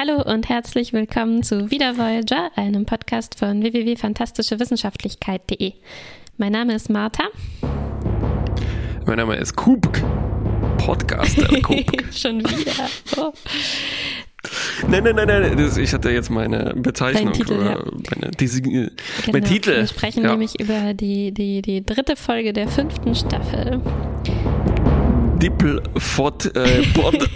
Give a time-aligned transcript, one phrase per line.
[0.00, 5.72] Hallo und herzlich willkommen zu Wieder Voyager, einem Podcast von www.fantastischewissenschaftlichkeit.de.
[6.36, 7.24] Mein Name ist Martha.
[9.06, 10.00] Mein Name ist Kubk.
[10.78, 12.04] Podcaster Kubk.
[12.12, 12.88] Schon wieder.
[13.16, 13.32] Oh.
[14.86, 15.56] Nein, nein, nein, nein.
[15.56, 17.24] Das, ich hatte jetzt meine Bezeichnung.
[17.24, 17.82] Dein Titel, für ja.
[18.14, 18.90] meine, diese, Genau.
[19.32, 19.78] Mein Titel.
[19.78, 20.30] Wir sprechen ja.
[20.30, 23.80] nämlich über die, die, die dritte Folge der fünften Staffel.
[25.40, 27.28] Dippel Fort äh, Pod.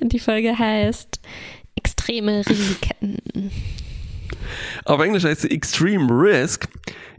[0.00, 1.20] Die Folge heißt
[1.74, 3.50] Extreme Risiken.
[4.84, 6.68] Auf Englisch heißt sie Extreme Risk.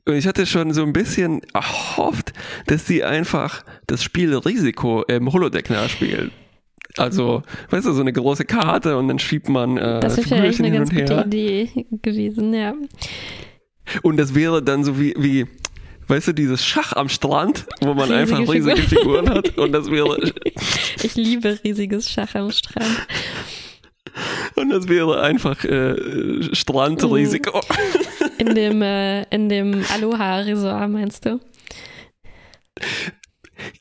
[0.06, 2.32] Und ich hatte schon so ein bisschen erhofft,
[2.68, 6.32] dass sie einfach das Spiel Risiko im Holodeck nachspielen.
[6.96, 10.60] Also, weißt du, so eine große Karte und dann schiebt man äh, Das wäre vielleicht
[10.60, 11.24] eine ganz gute.
[11.26, 12.74] Idee gewesen, ja.
[14.04, 15.46] Und das wäre dann so wie, wie,
[16.08, 19.26] weißt du, dieses Schach am Strand, wo man Riesige einfach riesige Figuren.
[19.26, 19.58] Figuren hat.
[19.58, 20.18] Und das wäre,
[21.04, 23.08] Ich liebe riesiges Schach am Strand.
[24.56, 25.96] und das wäre einfach äh,
[26.54, 27.62] Strandrisiko.
[28.38, 31.40] In dem, äh, in dem Aloha-Resort, meinst du?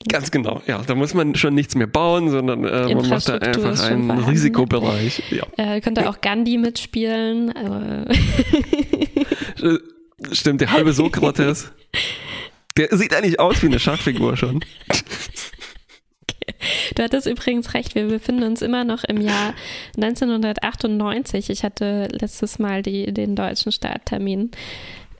[0.08, 0.82] Ganz genau, ja.
[0.86, 4.30] Da muss man schon nichts mehr bauen, sondern äh, man macht da einfach einen vorhanden.
[4.30, 5.22] Risikobereich.
[5.30, 5.44] Ja.
[5.56, 7.50] Äh, könnte auch Gandhi mitspielen,
[9.62, 9.78] Äh,
[10.32, 11.72] Stimmt, der halbe Sokrates.
[12.76, 14.60] Der sieht eigentlich aus wie eine Schachfigur schon.
[16.94, 19.54] du hattest übrigens recht, wir befinden uns immer noch im Jahr
[19.96, 21.48] 1998.
[21.48, 24.50] Ich hatte letztes Mal die, den deutschen Starttermin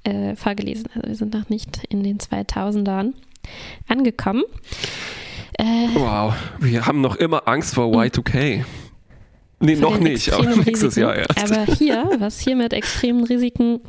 [0.04, 3.14] äh, vorgelesen, also wir sind noch nicht in den 2000ern
[3.88, 4.44] angekommen.
[5.54, 8.64] Äh, Wow, wir haben noch immer Angst vor Y2K.
[9.60, 11.00] Nee, noch nicht, aber nächstes Risiken.
[11.00, 11.52] Jahr erst.
[11.52, 13.80] Aber hier, was hier mit extremen Risiken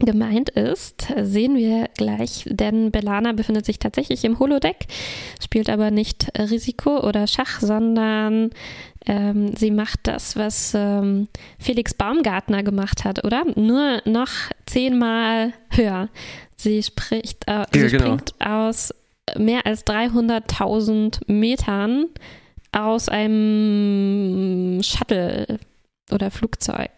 [0.00, 4.86] gemeint ist, sehen wir gleich, denn Belana befindet sich tatsächlich im Holodeck,
[5.42, 8.50] spielt aber nicht Risiko oder Schach, sondern
[9.06, 11.26] ähm, sie macht das, was ähm,
[11.58, 13.44] Felix Baumgartner gemacht hat, oder?
[13.56, 14.30] Nur noch
[14.66, 16.08] zehnmal höher.
[16.56, 18.04] Sie spricht, äh, sie Ja, genau.
[18.04, 18.94] springt aus
[19.36, 22.06] mehr als 300.000 Metern
[22.72, 25.58] aus einem Shuttle
[26.12, 26.90] oder Flugzeug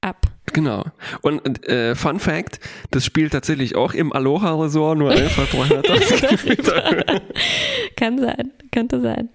[0.00, 0.33] ab.
[0.54, 0.84] Genau.
[1.20, 2.60] Und äh, Fun Fact,
[2.90, 7.04] das spielt tatsächlich auch im Aloha Resort, nur einfach 300 Meter.
[7.96, 9.28] Kann sein, könnte sein.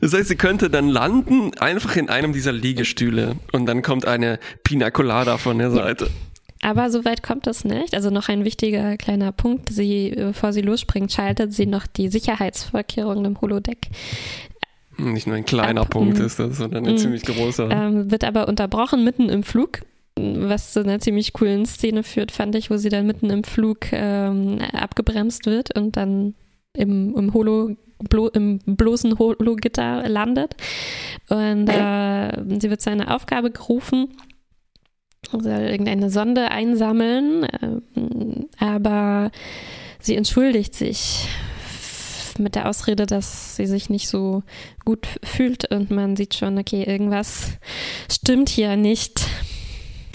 [0.00, 4.38] Das heißt, sie könnte dann landen, einfach in einem dieser Liegestühle und dann kommt eine
[4.64, 6.08] Pina Colada von der Seite.
[6.62, 7.94] Aber so weit kommt es nicht.
[7.94, 9.68] Also noch ein wichtiger kleiner Punkt.
[9.70, 13.88] Sie, bevor sie losspringt, schaltet sie noch die Sicherheitsvorkehrungen im Holodeck.
[14.98, 16.22] Nicht nur ein kleiner Ab- Punkt mm.
[16.22, 16.98] ist das, sondern ein Mm.
[16.98, 17.68] ziemlich großer.
[17.70, 19.80] Ähm, wird aber unterbrochen mitten im Flug.
[20.16, 23.92] Was zu einer ziemlich coolen Szene führt, fand ich, wo sie dann mitten im Flug
[23.92, 26.34] ähm, abgebremst wird und dann
[26.76, 27.76] im, im Holo,
[28.08, 30.54] blo, im bloßen Hologitter landet.
[31.28, 34.08] Und äh, sie wird zu einer Aufgabe gerufen,
[35.32, 39.32] soll irgendeine Sonde einsammeln, ähm, aber
[39.98, 41.26] sie entschuldigt sich
[42.38, 44.42] mit der Ausrede, dass sie sich nicht so
[44.84, 47.52] gut fühlt und man sieht schon, okay, irgendwas
[48.10, 49.26] stimmt hier nicht.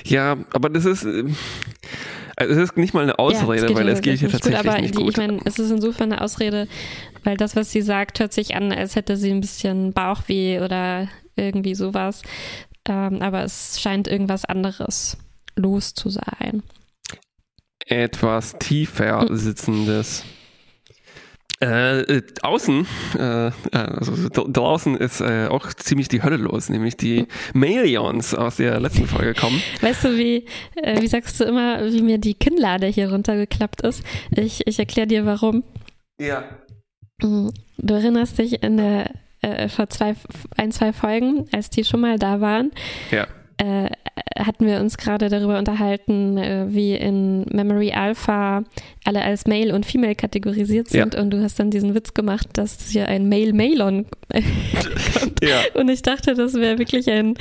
[0.06, 1.26] Ja, aber das ist, äh,
[2.36, 4.72] also es ist nicht mal eine Ausrede, geht weil ja es geht hier tatsächlich gut,
[4.72, 5.10] aber nicht die, gut.
[5.12, 6.68] ich meine, es ist insofern eine Ausrede,
[7.24, 11.10] weil das, was sie sagt, hört sich an, als hätte sie ein bisschen Bauchweh oder
[11.36, 12.22] irgendwie sowas.
[12.88, 15.18] Ähm, aber es scheint irgendwas anderes
[15.56, 16.64] los zu sein.
[17.86, 20.24] Etwas tiefer sitzendes.
[21.62, 22.88] Äh, äh, außen,
[23.18, 28.56] äh, also dra- draußen ist äh, auch ziemlich die Hölle los, nämlich die Melions aus
[28.58, 29.62] der letzten Folge kommen.
[29.82, 30.46] Weißt du, wie,
[30.82, 34.04] äh, wie sagst du immer, wie mir die Kinnlade hier runtergeklappt ist?
[34.32, 35.64] Ich, ich erkläre dir warum.
[36.18, 36.46] Ja.
[37.22, 39.12] Mm, Du erinnerst dich in der,
[39.42, 40.16] äh, vor zwei,
[40.56, 42.72] ein, zwei Folgen, als die schon mal da waren,
[43.12, 43.28] Ja.
[44.38, 48.64] Hatten wir uns gerade darüber unterhalten, äh, wie in Memory Alpha
[49.04, 52.90] alle als Male und Female kategorisiert sind und du hast dann diesen Witz gemacht, dass
[52.90, 54.06] hier ein Male-Malon
[55.20, 55.44] kommt.
[55.44, 55.62] Ja.
[55.74, 57.36] Und ich dachte, das wäre wirklich ein,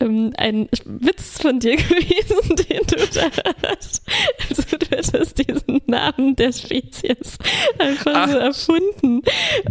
[0.00, 3.30] ähm, ein Witz von dir gewesen, den du da
[3.68, 4.02] hast.
[4.48, 7.38] Also du hättest diesen Namen der Spezies
[7.78, 8.30] einfach Ach.
[8.30, 9.22] so erfunden.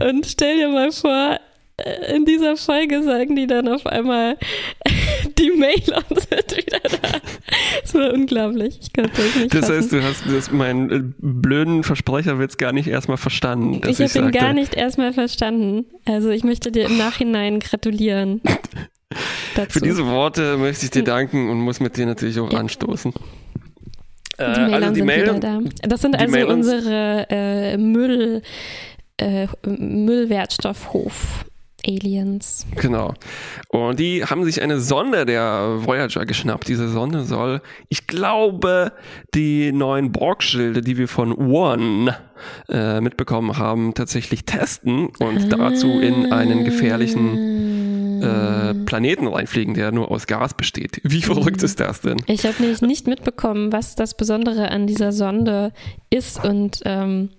[0.02, 1.40] Und stell dir mal vor,
[2.16, 4.36] in dieser Folge sagen die dann auf einmal,
[5.38, 7.20] die Mailons sind wieder da.
[7.82, 8.80] Das war unglaublich.
[8.82, 10.02] Ich konnte das nicht Das fassen.
[10.04, 13.80] heißt, du hast meinen äh, blöden Versprecherwitz gar nicht erstmal verstanden.
[13.82, 15.86] Dass ich habe ihn gar nicht erstmal verstanden.
[16.06, 18.42] Also ich möchte dir im Nachhinein gratulieren.
[19.56, 19.80] Dazu.
[19.80, 22.60] Für diese Worte möchte ich dir danken und muss mit dir natürlich auch Ja.
[22.60, 23.14] anstoßen.
[24.40, 25.60] die Äh, Mailern also die sind Mail, wieder da.
[25.84, 28.42] Das sind also Mailons- unsere äh, Müll,
[29.18, 31.46] äh, Müllwertstoffhof.
[31.88, 32.66] Aliens.
[32.76, 33.14] Genau.
[33.70, 36.68] Und die haben sich eine Sonde der Voyager geschnappt.
[36.68, 38.92] Diese Sonde soll, ich glaube,
[39.34, 42.16] die neuen Borg-Schilde, die wir von One
[42.70, 50.12] äh, mitbekommen haben, tatsächlich testen und dazu in einen gefährlichen äh, Planeten reinfliegen, der nur
[50.12, 51.02] aus Gas besteht.
[51.04, 52.18] Wie verrückt ist das denn?
[52.28, 55.72] Ich habe nämlich nicht mitbekommen, was das Besondere an dieser Sonde
[56.10, 57.30] ist und ähm,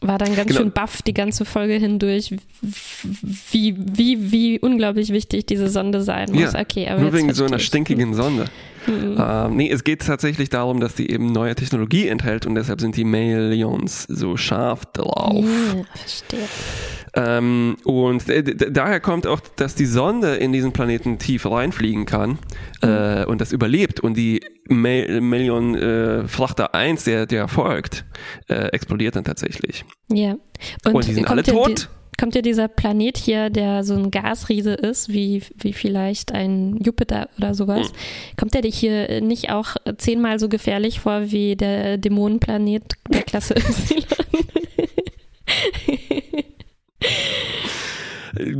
[0.00, 0.60] war dann ganz Genau.
[0.60, 2.34] schön baff die ganze Folge hindurch,
[3.50, 6.52] wie, wie, wie unglaublich wichtig diese Sonde sein muss.
[6.52, 8.46] Ja, okay, aber Nur jetzt wegen so einer stinkigen Sonde.
[8.86, 9.16] Mhm.
[9.18, 12.96] Ähm, nee, es geht tatsächlich darum, dass die eben neue Technologie enthält und deshalb sind
[12.96, 15.44] die Millions so scharf drauf.
[15.44, 16.48] Ja, verstehe.
[17.16, 22.38] Ähm, und d- daher kommt auch, dass die Sonde in diesen Planeten tief reinfliegen kann
[22.82, 28.04] äh, und das überlebt und die Ma Million äh, Frachter 1, der, der folgt,
[28.48, 29.84] äh, explodiert dann tatsächlich.
[30.10, 30.34] Ja.
[30.84, 31.88] Und, die sind alle tot.
[31.88, 36.76] Die, kommt ja dieser Planet hier, der so ein Gasriese ist, wie, wie vielleicht ein
[36.82, 37.94] Jupiter oder sowas, Hm.
[38.38, 43.54] kommt der dir hier nicht auch zehnmal so gefährlich vor wie der Dämonenplanet der Klasse
[43.56, 44.04] Y?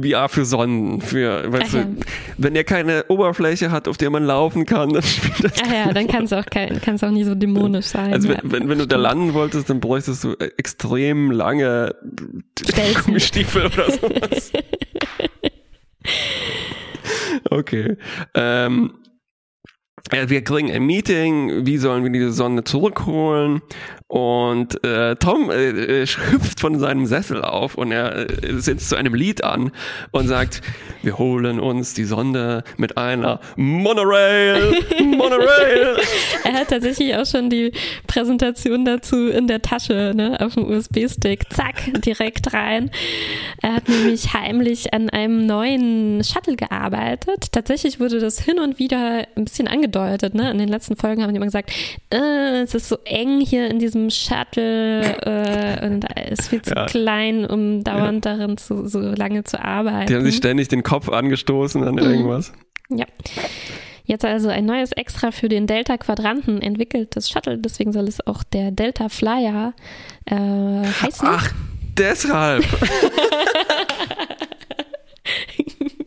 [0.02, 1.96] Ja, für Sonnen, für, weißt Ach du,
[2.38, 5.92] wenn er keine Oberfläche hat, auf der man laufen kann, dann spielt das Ah ja,
[5.92, 8.12] dann kann es auch, kein- auch nie so dämonisch sein.
[8.12, 11.94] Also wenn, wenn, wenn du da landen wolltest, dann bräuchtest du äh, extrem lange.
[13.04, 14.52] Gummistiefel oder sowas.
[17.50, 17.96] okay.
[18.34, 18.94] Ähm,
[20.10, 23.62] wir kriegen ein Meeting, wie sollen wir diese Sonne zurückholen?
[24.06, 28.96] Und äh, Tom äh, äh, hüpft von seinem Sessel auf und er äh, setzt zu
[28.96, 29.72] einem Lied an
[30.12, 30.60] und sagt,
[31.02, 35.96] wir holen uns die Sonde mit einer Monorail, Monorail.
[36.44, 37.72] Er hat tatsächlich auch schon die
[38.06, 41.52] Präsentation dazu in der Tasche, ne, auf dem USB-Stick.
[41.52, 42.90] Zack, direkt rein.
[43.62, 47.52] Er hat nämlich heimlich an einem neuen Shuttle gearbeitet.
[47.52, 50.50] Tatsächlich wurde das hin und wieder ein bisschen angedeutet, ne?
[50.50, 51.70] In den letzten Folgen haben die immer gesagt,
[52.10, 56.74] äh, es ist so eng hier in diesem Shuttle äh, und es ist viel zu
[56.74, 56.86] Ja.
[56.86, 60.06] klein, um dauernd darin zu, so lange zu arbeiten.
[60.06, 62.52] Die haben sich ständig den Kopf angestoßen an irgendwas.
[62.90, 63.06] Ja.
[64.06, 68.70] Jetzt also ein neues Extra für den Delta-Quadranten entwickeltes Shuttle, deswegen soll es auch der
[68.70, 69.72] Delta Flyer
[70.26, 71.26] äh, heißen.
[71.26, 71.50] Ach,
[71.96, 72.64] deshalb.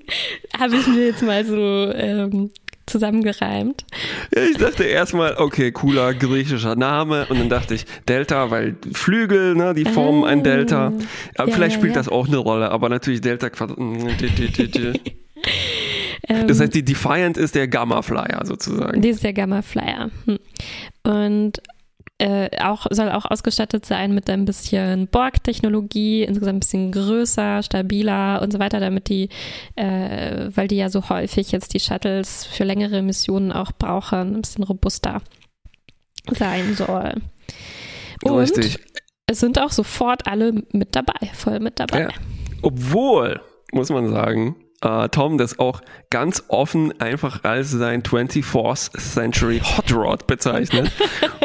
[0.60, 1.56] Habe ich mir jetzt mal so
[1.94, 2.51] ähm,
[2.88, 3.86] zusammengereimt.
[4.36, 7.28] Ja, ich dachte erstmal, okay, cooler griechischer Name.
[7.30, 10.94] Und dann dachte ich, Delta, weil Flügel, ne, die formen ein Delta.
[11.38, 12.00] Aber Ja, vielleicht spielt ja.
[12.00, 13.78] das auch eine Rolle, aber natürlich Delta Quadrat.
[16.30, 19.01] Ähm, Das heißt, die Defiant ist der Gamma Flyer sozusagen.
[19.01, 20.10] die ist der Gamma Flyer.
[20.25, 20.40] Hm.
[21.04, 21.62] Und
[22.19, 28.42] äh, auch, soll auch ausgestattet sein mit ein bisschen Borg-Technologie, insgesamt ein bisschen größer, stabiler
[28.42, 29.30] und so weiter, damit die,
[29.75, 34.42] äh, weil die ja so häufig jetzt die Shuttles für längere Missionen auch brauchen, ein
[34.42, 35.22] bisschen robuster
[36.31, 37.14] sein soll.
[38.24, 38.80] Und Richtig.
[39.28, 42.02] es sind auch sofort alle mit dabei, voll mit dabei.
[42.02, 42.10] Ja.
[42.64, 43.40] Obwohl,
[43.72, 49.92] muss man sagen, äh, Tom das auch ganz offen einfach als sein 24th Century Hot
[49.92, 50.92] Rod bezeichnet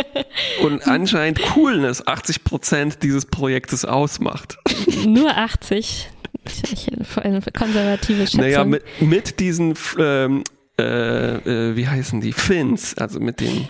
[0.63, 4.59] und anscheinend Coolness 80% dieses Projektes ausmacht.
[5.07, 6.11] Nur 80.
[6.45, 8.41] Ich, ich, eine konservative Schätzung.
[8.41, 10.43] Naja, mit, mit diesen, ähm,
[10.79, 13.69] äh, äh, wie heißen die, Fins, also mit den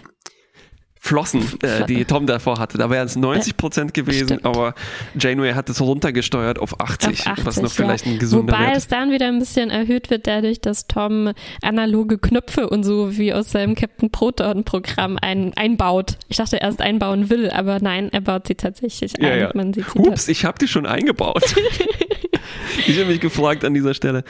[1.04, 2.78] Flossen, äh, die Tom davor hatte.
[2.78, 4.44] Da wären es 90 Prozent gewesen, Stimmt.
[4.44, 4.72] aber
[5.18, 8.12] Janeway hat es runtergesteuert auf 80, Auf 80, was noch vielleicht ja.
[8.12, 12.18] ein gesunder Wobei Wert es dann wieder ein bisschen erhöht wird, dadurch, dass Tom analoge
[12.18, 16.18] Knöpfe und so wie aus seinem Captain Proton-Programm ein, einbaut.
[16.28, 19.26] Ich dachte erst einbauen will, aber nein, er baut sie tatsächlich ein.
[19.26, 19.50] Ja, ja.
[19.54, 21.42] Man sieht sie Ups, ich habe die schon eingebaut.
[22.86, 24.22] ich habe mich gefragt an dieser Stelle.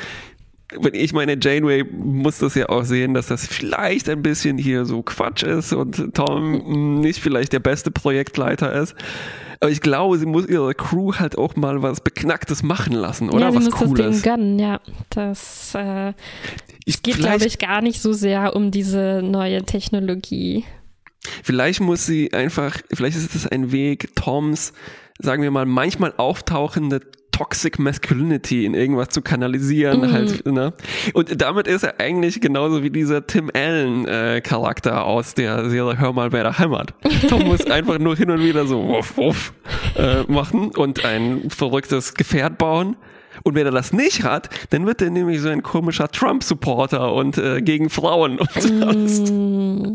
[0.80, 4.84] Wenn ich meine, Janeway muss das ja auch sehen, dass das vielleicht ein bisschen hier
[4.84, 8.94] so Quatsch ist und Tom nicht vielleicht der beste Projektleiter ist.
[9.60, 13.46] Aber ich glaube, sie muss ihre Crew halt auch mal was Beknacktes machen lassen, oder?
[13.46, 14.22] ja, sie was muss das Ding Cooles.
[14.22, 14.80] gönnen, ja.
[15.10, 16.14] Das äh,
[16.84, 20.64] Ich, geht, glaube ich, gar nicht so sehr um diese neue Technologie.
[21.44, 24.72] vielleicht muss sie einfach, vielleicht ist es ein Weg, Toms,
[25.20, 27.00] sagen wir mal, manchmal auftauchende
[27.42, 30.12] Toxic Masculinity in irgendwas zu kanalisieren Mhm.
[30.12, 30.72] halt, ne?
[31.12, 35.98] Und damit ist er eigentlich genauso wie dieser Tim Allen äh, Charakter aus der Serie
[35.98, 36.94] Hör mal, wer da hämmert.
[37.28, 39.52] Tom muss einfach nur hin und wieder so wuff, wuff
[39.96, 42.94] äh, machen und ein verrücktes Gefährt bauen.
[43.42, 47.38] Und wenn er das nicht hat, dann wird er nämlich so ein komischer Trump-Supporter und
[47.38, 48.72] äh, gegen Frauen und so.
[48.72, 49.92] Mm,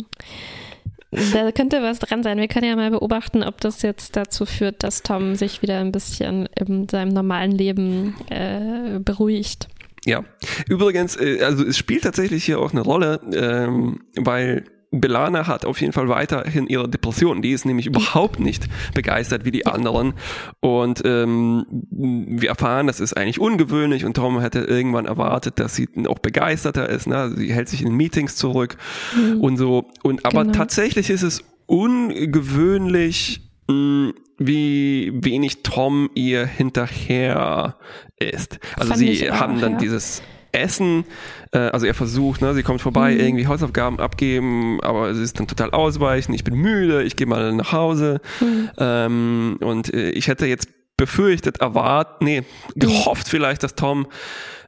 [1.12, 2.38] Da könnte was dran sein.
[2.38, 5.92] Wir können ja mal beobachten, ob das jetzt dazu führt, dass Tom sich wieder ein
[5.92, 9.70] bisschen in seinem normalen Leben äh, beruhigt.
[10.06, 10.24] Ja,
[10.68, 15.82] übrigens, äh, also es spielt tatsächlich hier auch eine Rolle, ähm, weil Belana hat auf
[15.82, 17.42] jeden Fall weiterhin ihre Depression.
[17.42, 20.14] Die ist nämlich überhaupt nicht begeistert wie die anderen.
[20.60, 25.90] Und ähm, wir erfahren, das ist eigentlich ungewöhnlich und Tom hätte irgendwann erwartet, dass sie
[26.08, 27.08] auch begeisterter ist.
[27.08, 27.34] Ne?
[27.36, 28.78] Sie hält sich in Meetings zurück
[29.16, 29.42] mhm.
[29.42, 29.90] und so.
[30.04, 30.58] Und aber genau.
[30.58, 37.76] tatsächlich ist es ungewöhnlich, mh, wie wenig Tom ihr hinterher
[38.20, 38.60] ist.
[38.76, 39.78] Also Fand sie haben auch, dann ja.
[39.80, 40.22] dieses
[40.60, 41.06] Essen.
[41.52, 43.20] Äh, also er versucht, ne, sie kommt vorbei, mhm.
[43.20, 46.34] irgendwie Hausaufgaben abgeben, aber es ist dann total ausweichen.
[46.34, 48.22] Ich bin müde, ich gehe mal nach Hause.
[48.40, 48.70] Mhm.
[48.78, 52.44] Ähm, und äh, ich hätte jetzt befürchtet, erwartet, nee,
[52.76, 54.08] gehofft vielleicht, dass Tom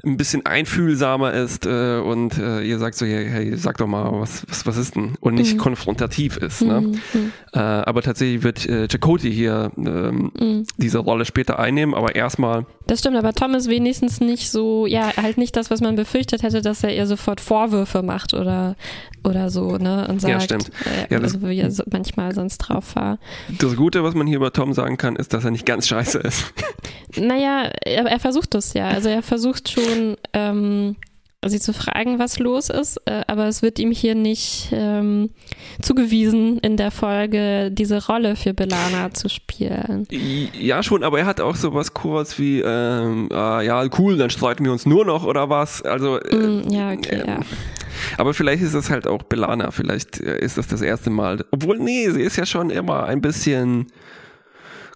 [0.05, 4.09] ein bisschen einfühlsamer ist äh, und äh, ihr sagt so, hey, hey, sag doch mal,
[4.13, 5.15] was, was, was ist denn?
[5.19, 5.59] Und nicht mhm.
[5.59, 6.61] konfrontativ ist.
[6.61, 6.81] Ne?
[6.81, 7.01] Mhm.
[7.13, 7.31] mhm.
[7.53, 10.65] Äh, aber tatsächlich wird äh, Chakoti hier ähm, mhm.
[10.77, 12.65] diese Rolle später einnehmen, aber erstmal.
[12.87, 16.43] Das stimmt, aber Tom ist wenigstens nicht so, ja, halt nicht das, was man befürchtet
[16.43, 18.75] hätte, dass er ihr sofort Vorwürfe macht oder,
[19.23, 20.07] oder so, ne?
[20.09, 20.71] Und sagt, ja, stimmt.
[21.09, 23.19] Äh, ja, also wie er so manchmal sonst drauf war.
[23.59, 26.19] Das Gute, was man hier über Tom sagen kann, ist, dass er nicht ganz scheiße
[26.19, 26.53] ist.
[27.17, 28.87] Naja, aber er versucht es ja.
[28.87, 29.83] Also er versucht schon,
[30.33, 30.95] ähm,
[31.47, 35.29] sie zu fragen, was los ist, äh, aber es wird ihm hier nicht ähm,
[35.81, 40.05] zugewiesen, in der Folge diese Rolle für Belana zu spielen.
[40.59, 44.65] Ja, schon, aber er hat auch sowas kurz wie, ähm, äh, ja, cool, dann streiten
[44.65, 45.81] wir uns nur noch oder was.
[45.81, 47.39] Also, äh, mm, ja, okay, ja.
[48.17, 51.45] Aber vielleicht ist das halt auch Belana, vielleicht äh, ist das das erste Mal.
[51.51, 53.87] Obwohl, nee, sie ist ja schon immer ein bisschen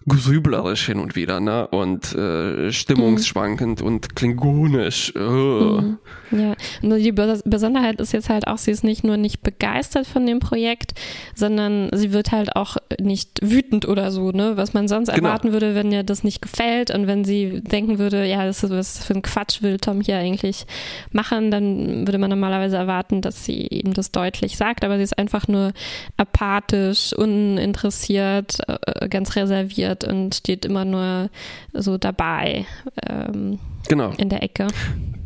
[0.06, 1.66] grüblerisch hin und wieder, ne?
[1.68, 3.86] Und äh, stimmungsschwankend mhm.
[3.86, 5.14] und klingonisch.
[5.16, 5.18] Äh.
[5.18, 5.98] Mhm.
[6.30, 10.26] Ja, nur die Besonderheit ist jetzt halt auch, sie ist nicht nur nicht begeistert von
[10.26, 10.92] dem Projekt,
[11.34, 14.56] sondern sie wird halt auch nicht wütend oder so, ne?
[14.56, 15.28] Was man sonst genau.
[15.28, 18.70] erwarten würde, wenn ihr das nicht gefällt und wenn sie denken würde, ja, das ist
[18.70, 20.66] was für ein Quatsch will Tom hier eigentlich
[21.12, 25.18] machen, dann würde man normalerweise erwarten, dass sie ihm das deutlich sagt, aber sie ist
[25.18, 25.72] einfach nur
[26.16, 31.30] apathisch, uninteressiert, äh, ganz reserviert und steht immer nur
[31.72, 32.66] so dabei
[33.08, 34.10] ähm, genau.
[34.16, 34.66] in der Ecke.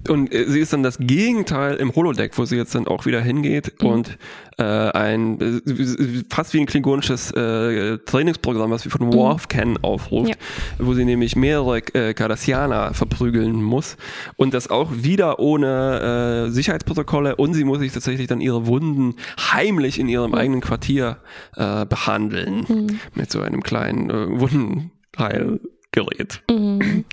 [0.07, 3.21] Und äh, sie ist dann das Gegenteil im Holodeck, wo sie jetzt dann auch wieder
[3.21, 3.89] hingeht mhm.
[3.89, 4.19] und
[4.59, 5.61] äh, ein äh,
[6.31, 9.15] fast wie ein klingonisches äh, Trainingsprogramm, was wir von mhm.
[9.15, 10.37] Worf kennen, aufruft, ja.
[10.79, 13.97] wo sie nämlich mehrere äh, Cardassianer verprügeln muss
[14.37, 19.17] und das auch wieder ohne äh, Sicherheitsprotokolle und sie muss sich tatsächlich dann ihre Wunden
[19.53, 20.39] heimlich in ihrem mhm.
[20.39, 21.19] eigenen Quartier
[21.57, 23.01] äh, behandeln mhm.
[23.15, 26.43] mit so einem kleinen äh, Wundenheilgerät.
[26.51, 27.05] Mhm.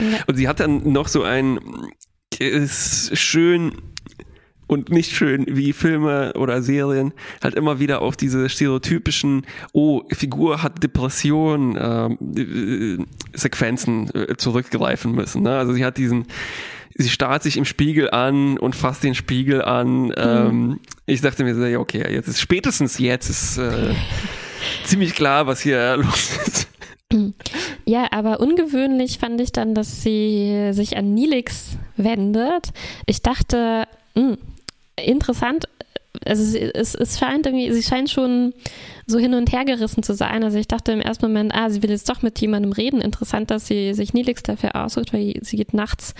[0.00, 0.18] Ja.
[0.26, 1.58] Und sie hat dann noch so ein
[2.38, 3.72] ist schön
[4.68, 10.62] und nicht schön, wie Filme oder Serien halt immer wieder auf diese stereotypischen, oh, Figur
[10.62, 12.98] hat Depression, äh,
[13.32, 15.42] Sequenzen äh, zurückgreifen müssen.
[15.42, 15.56] Ne?
[15.56, 16.26] Also sie hat diesen,
[16.94, 20.12] sie starrt sich im Spiegel an und fasst den Spiegel an.
[20.16, 20.80] Ähm, mhm.
[21.06, 23.94] Ich dachte mir so, ja, okay, jetzt ist spätestens jetzt ist äh,
[24.84, 26.68] ziemlich klar, was hier los ist.
[27.86, 32.70] Ja, aber ungewöhnlich fand ich dann, dass sie sich an Nilix wendet.
[33.06, 34.38] Ich dachte, mh, hm,
[34.96, 35.68] interessant,
[36.24, 38.54] also es, es scheint irgendwie, sie scheint schon
[39.08, 40.44] so hin und her gerissen zu sein.
[40.44, 43.00] Also ich dachte im ersten Moment, ah, sie will jetzt doch mit jemandem reden.
[43.00, 46.14] Interessant, dass sie sich Nilix dafür aussucht, weil sie geht nachts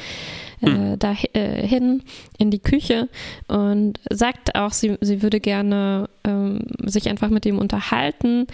[0.61, 0.99] äh, hm.
[0.99, 2.03] da äh, hin
[2.39, 3.09] in die Küche
[3.47, 8.47] und sagt auch, sie, sie würde gerne ähm, sich einfach mit ihm unterhalten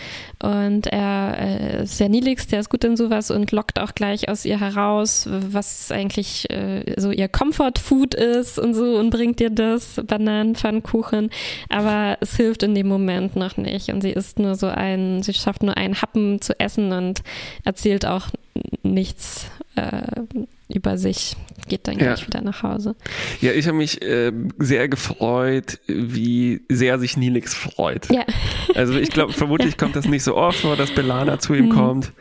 [0.43, 4.29] und er äh, ist sehr Nilix, der ist gut in sowas und lockt auch gleich
[4.29, 9.41] aus ihr heraus, was eigentlich äh, so ihr Comfort Food ist und so und bringt
[9.41, 11.31] ihr das, Bananenpfannkuchen,
[11.69, 15.35] aber es hilft in dem Moment noch nicht und sie ist nur so ein, sie
[15.35, 17.23] schafft nur einen Happen zu essen und
[17.65, 18.29] erzählt auch
[18.83, 20.23] nichts äh,
[20.69, 21.37] über sich,
[21.69, 22.27] geht dann gleich ja.
[22.27, 22.95] wieder nach Hause.
[23.41, 28.11] Ja, ich habe mich äh, sehr gefreut, wie sehr sich Nilix freut.
[28.11, 28.25] Ja.
[28.75, 31.71] Also ich glaube, vermutlich kommt das nicht so oft vor, dass Belana zu ihm mhm.
[31.71, 32.13] kommt.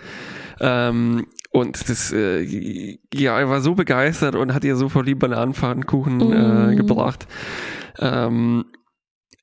[0.60, 5.16] Ähm, und das, äh, ja, er war so begeistert und hat ihr so voll die
[5.16, 6.76] Bananenpfannkuchen äh, mhm.
[6.76, 7.28] gebracht.
[8.00, 8.66] Ähm,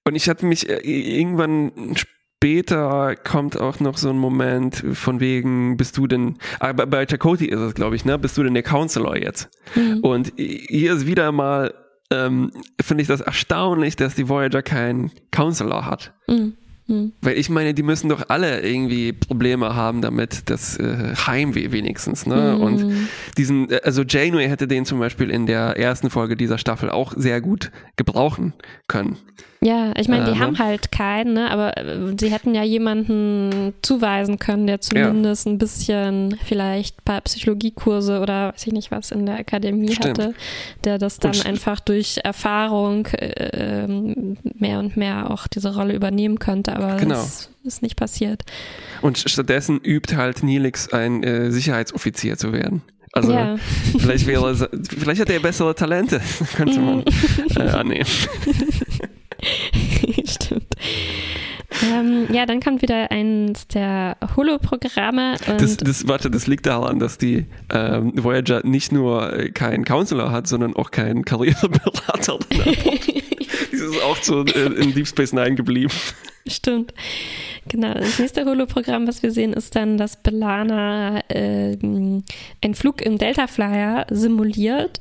[0.04, 1.94] und ich hatte mich äh, irgendwann
[2.40, 7.44] später kommt auch noch so ein Moment von wegen, bist du denn, aber bei Chakoti
[7.44, 9.50] ist es, glaube ich, ne, bist du denn der Counselor jetzt?
[9.74, 10.00] Mhm.
[10.00, 11.74] Und hier ist wieder mal,
[12.10, 16.14] ähm, finde ich das erstaunlich, dass die Voyager keinen Counselor hat.
[16.28, 16.54] Mhm.
[16.86, 17.12] mhm.
[17.20, 22.24] Weil ich meine, die müssen doch alle irgendwie Probleme haben damit, das äh, Heimweh wenigstens,
[22.24, 22.54] ne?
[22.56, 22.62] Mhm.
[22.62, 26.88] Und diesen, äh, also Janeway hätte den zum Beispiel in der ersten Folge dieser Staffel
[26.88, 28.54] auch sehr gut gebrauchen
[28.88, 29.18] können.
[29.62, 30.58] Ja, ich meine, die Äh, haben ne?
[30.58, 31.50] halt keinen, ne?
[31.50, 37.20] aber äh, sie hätten ja jemanden zuweisen können, der zumindest ein bisschen vielleicht ein paar
[37.20, 40.18] Psychologiekurse oder weiß ich nicht was in der Akademie Stimmt.
[40.18, 40.34] hatte,
[40.84, 46.38] der das dann Und- einfach durch Erfahrung äh, mehr und mehr auch diese Rolle übernehmen
[46.38, 47.16] könnte, aber Genau.
[47.16, 48.42] das ist nicht passiert.
[49.02, 52.80] Und stattdessen übt halt Nilix ein äh, Sicherheitsoffizier zu werden.
[53.12, 53.56] Also ja,
[53.98, 54.54] vielleicht wäre
[54.96, 56.20] vielleicht hat er bessere Talente,
[56.56, 57.04] könnte man
[57.56, 58.06] äh, annehmen.
[60.34, 60.74] stimmt.
[61.82, 67.16] Ähm, ja, dann kommt wieder eins der Holo-Programme Das, das, warte, das liegt daran, dass
[67.16, 72.38] die ähm, Voyager nicht nur äh, keinen Counselor hat, sondern auch keinen Karriereberater.
[73.70, 75.92] Das ist auch so äh, in Deep Space Nine geblieben.
[76.46, 76.92] Stimmt.
[77.68, 77.94] Genau.
[77.94, 82.24] Das nächste Holo-Programm, was wir sehen, ist dann, dass Belana ähm,
[82.62, 85.00] einen Flug im Delta Flyer simuliert,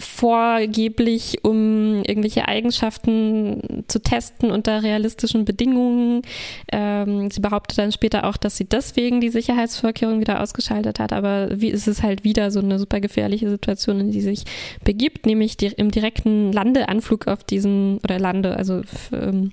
[0.00, 6.22] vorgeblich, um irgendwelche Eigenschaften zu testen unter realistischen Bedingungen.
[6.70, 11.60] Ähm, sie behauptet dann später auch, dass sie deswegen die Sicherheitsvorkehrungen wieder ausgeschaltet hat, aber
[11.60, 14.44] wie ist es halt wieder so eine super gefährliche Situation, in die sich
[14.84, 19.50] begibt, nämlich die, im direkten Landeanflug auf diesen, oder Lande, also ähm,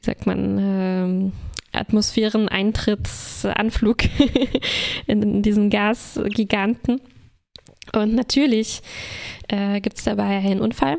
[0.00, 1.32] wie sagt man, ähm,
[1.72, 3.98] Atmosphäreneintrittsanflug
[5.06, 7.00] in diesen Gasgiganten.
[7.94, 8.82] Und natürlich
[9.48, 10.98] äh, gibt es dabei einen Unfall,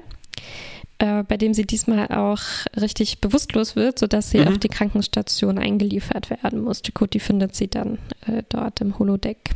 [1.00, 2.40] äh, bei dem sie diesmal auch
[2.80, 4.48] richtig bewusstlos wird, sodass sie Mhm.
[4.48, 6.82] auf die Krankenstation eingeliefert werden muss.
[6.82, 9.52] Chakoti findet sie dann äh, dort im Holodeck.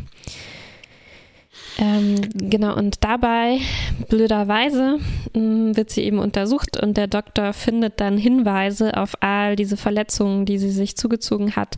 [1.77, 3.59] Ähm, genau, und dabei,
[4.07, 4.99] blöderweise,
[5.33, 10.45] mh, wird sie eben untersucht und der Doktor findet dann Hinweise auf all diese Verletzungen,
[10.45, 11.75] die sie sich zugezogen hat.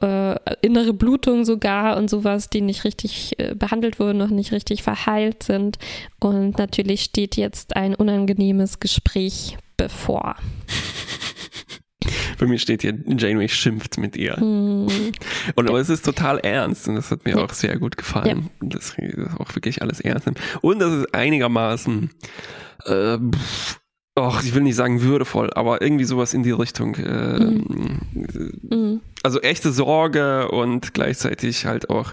[0.00, 4.82] Äh, innere Blutung sogar und sowas, die nicht richtig äh, behandelt wurden, noch nicht richtig
[4.82, 5.78] verheilt sind.
[6.20, 10.36] Und natürlich steht jetzt ein unangenehmes Gespräch bevor.
[12.38, 14.36] Bei mir steht hier, Janeway schimpft mit ihr.
[14.36, 14.88] Hm,
[15.54, 18.50] Und aber es ist total ernst und das hat mir auch sehr gut gefallen.
[18.60, 20.28] Das ist auch wirklich alles ernst.
[20.60, 22.10] Und das ist einigermaßen,
[22.86, 23.80] äh, pff,
[24.18, 26.96] och, ich will nicht sagen würdevoll, aber irgendwie sowas in die Richtung.
[26.96, 28.91] Äh, hm,
[29.22, 32.12] Also echte Sorge und gleichzeitig halt auch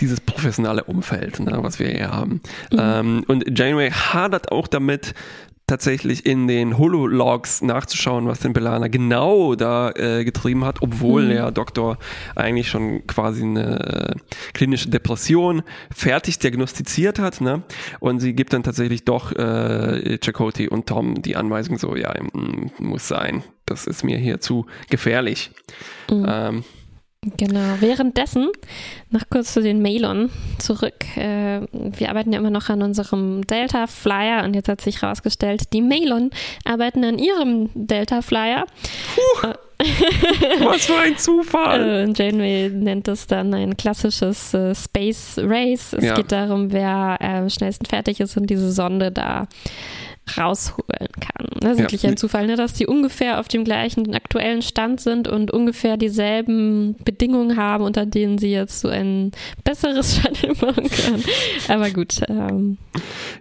[0.00, 2.40] dieses professionelle Umfeld, ne, was wir hier haben.
[2.72, 5.14] Ähm, und Janeway hadert auch damit,
[5.66, 11.28] tatsächlich in den Holologs nachzuschauen, was denn Belana genau da äh, getrieben hat, obwohl Mhm.
[11.30, 11.98] der Doktor
[12.36, 14.14] eigentlich schon quasi eine äh,
[14.52, 17.40] klinische Depression fertig diagnostiziert hat.
[17.40, 17.62] Ne?
[18.00, 22.70] Und sie gibt dann tatsächlich doch äh, Chakoti und Tom die Anweisung so, ja, mm,
[22.78, 23.42] muss sein.
[23.64, 25.50] Das ist mir hier zu gefährlich.
[26.10, 26.26] Mhm.
[26.28, 26.64] Ähm,
[27.36, 27.76] Genau.
[27.80, 28.48] Währenddessen
[29.10, 30.94] noch kurz zu den Mailern zurück.
[31.16, 35.72] Äh, wir arbeiten ja immer noch an unserem Delta Flyer und jetzt hat sich herausgestellt,
[35.72, 36.30] die Mailon
[36.64, 38.66] arbeiten an ihrem Delta Flyer.
[40.60, 42.08] was für ein Zufall!
[42.08, 45.92] Äh, Janeway nennt es dann ein klassisches äh, Space Race.
[45.92, 46.14] Es Ja.
[46.14, 49.48] geht darum, wer äh, am schnellsten fertig ist und diese Sonde da
[50.38, 51.46] rausholen kann.
[51.60, 51.84] Das ist Ja.
[51.84, 55.96] wirklich ein Zufall, ne, dass die ungefähr auf dem gleichen aktuellen Stand sind und ungefähr
[55.96, 59.32] dieselben Bedingungen haben, unter denen sie jetzt so ein
[59.64, 61.22] besseres Shuttle bauen können.
[61.68, 62.78] Aber gut, ähm,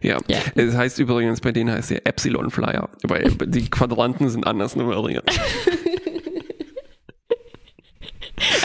[0.02, 0.18] Ja.
[0.28, 0.40] Ja.
[0.56, 5.24] Es heißt übrigens, bei denen heißt der Epsilon Flyer, weil die Quadranten sind anders nummeriert.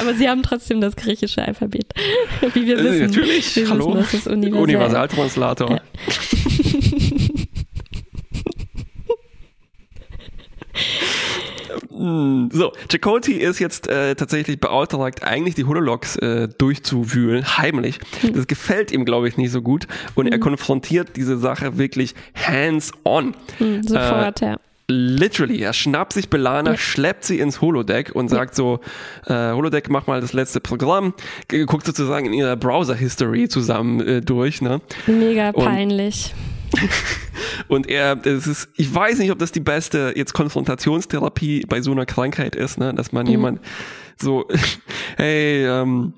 [0.00, 1.92] aber sie haben trotzdem das griechische Alphabet.
[2.54, 3.06] Wie wir Äh, wissen.
[3.06, 3.96] Natürlich, wir hallo.
[3.96, 4.62] Wissen, universell.
[4.62, 5.70] Universaltranslator.
[5.70, 5.80] Ja.
[12.08, 17.98] Mm, So, Chakoti ist jetzt äh, tatsächlich beauftragt, eigentlich die Holologs äh, durchzuwühlen, heimlich.
[18.32, 19.86] Das gefällt ihm, glaube ich, nicht so gut.
[20.14, 23.34] Und er konfrontiert diese Sache wirklich hands-on.
[23.58, 24.56] Hm, sofort, ja.
[24.90, 26.76] Literally, er schnappt sich Belana, Ja.
[26.78, 28.80] schleppt sie ins Holodeck und sagt so,
[29.26, 31.12] äh, Holodeck, mach mal das letzte Programm,
[31.66, 34.80] guckt sozusagen in ihrer Browser-History zusammen äh, durch, ne?
[35.06, 36.32] Mega peinlich.
[36.34, 36.57] Und
[37.88, 42.06] er, es ist, ich weiß nicht, ob das die beste jetzt Konfrontationstherapie bei so einer
[42.06, 43.30] Krankheit ist, ne, dass man Mhm.
[43.30, 43.60] jemand
[44.20, 44.46] so,
[45.16, 46.14] hey, ähm,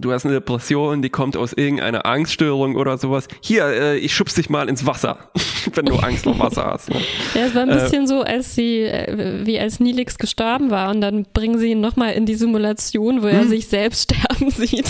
[0.00, 3.26] du hast eine Depression, die kommt aus irgendeiner Angststörung oder sowas.
[3.42, 5.30] Hier, äh, ich schubs dich mal ins Wasser,
[5.74, 6.90] wenn du Angst vor Wasser hast.
[6.90, 6.96] Ne?
[7.34, 10.90] Ja, es war ein Äh, bisschen so, als sie, äh, wie als Nilix gestorben war
[10.90, 13.48] und dann bringen sie ihn nochmal in die Simulation, wo er Hm.
[13.48, 14.86] sich selbst sterben sieht.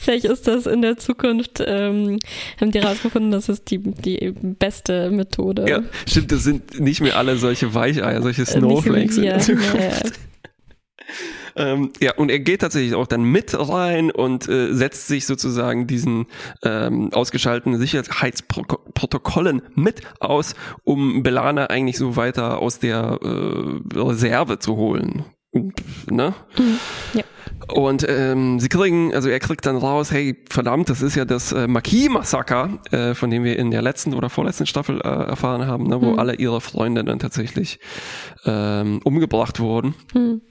[0.00, 2.18] Vielleicht ist das in der Zukunft, ähm,
[2.60, 5.68] haben die herausgefunden, das ist die, die beste Methode.
[5.68, 9.74] Ja, stimmt, das sind nicht mehr alle solche Weicheier, solche Äh, Snowflakes in der Zukunft.
[9.74, 10.00] Ja, ja.
[11.54, 15.86] Ähm, ja, und er geht tatsächlich auch dann mit rein und äh, setzt sich sozusagen
[15.86, 16.26] diesen
[16.62, 24.76] ähm, ausgeschalteten Sicherheitsprotokollen mit aus, um Belana eigentlich so weiter aus der äh, Reserve zu
[24.76, 25.24] holen.
[26.10, 26.34] Ne?
[26.58, 26.78] Mhm.
[27.14, 27.24] Ja.
[27.68, 31.52] Und ähm, sie kriegen, also er kriegt dann raus, hey, verdammt, das ist ja das
[31.52, 35.86] äh, Marquis-Massaker, äh, von dem wir in der letzten oder vorletzten Staffel äh, erfahren haben,
[35.86, 36.18] ne, wo mhm.
[36.18, 37.78] alle ihre Freunde dann tatsächlich
[38.44, 39.94] ähm, umgebracht wurden.
[40.12, 40.42] Mhm.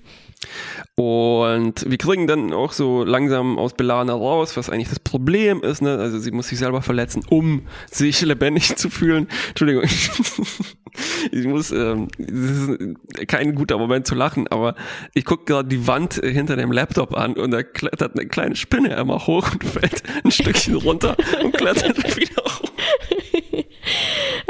[0.96, 5.82] Und wir kriegen dann auch so langsam aus Belana raus, was eigentlich das Problem ist.
[5.82, 5.98] Ne?
[5.98, 9.28] Also sie muss sich selber verletzen, um sich lebendig zu fühlen.
[9.50, 9.84] Entschuldigung,
[11.32, 14.76] ich muss, ähm, das ist kein guter Moment zu lachen, aber
[15.14, 18.96] ich gucke gerade die Wand hinter dem Laptop an und da klettert eine kleine Spinne
[18.96, 22.72] immer hoch und fällt ein Stückchen runter und klettert wieder hoch.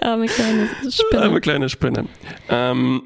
[0.01, 1.21] Arme kleine Spinne.
[1.21, 2.07] Arme kleine Spinne.
[2.49, 3.03] Ähm,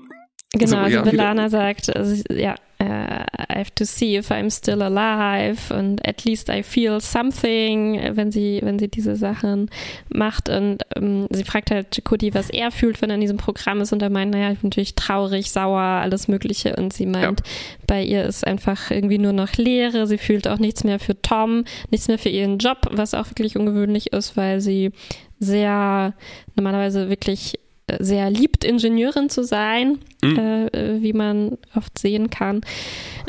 [0.60, 4.50] Genau, so, also ja, Belana sagt, also, ja, uh, I have to see if I'm
[4.50, 9.70] still alive and at least I feel something, wenn sie, wenn sie diese Sachen
[10.10, 10.50] macht.
[10.50, 13.82] Und um, ähm, sie fragt halt Chakoti, was er fühlt, wenn er in diesem Programm
[13.82, 13.94] ist.
[13.94, 16.76] Und er meint, naja, ich bin natürlich traurig, sauer, alles Mögliche.
[16.76, 17.46] Und sie meint, ja.
[17.88, 20.08] bei ihr ist einfach irgendwie nur noch Leere.
[20.08, 23.58] Sie fühlt auch nichts mehr für Tom, nichts mehr für ihren Job, was auch wirklich
[23.58, 24.92] ungewöhnlich ist, weil sie
[25.40, 26.14] sehr
[26.56, 27.60] normalerweise wirklich
[28.00, 30.38] sehr liebt, Ingenieurin zu sein, mhm.
[30.38, 32.62] äh, wie man oft sehen kann.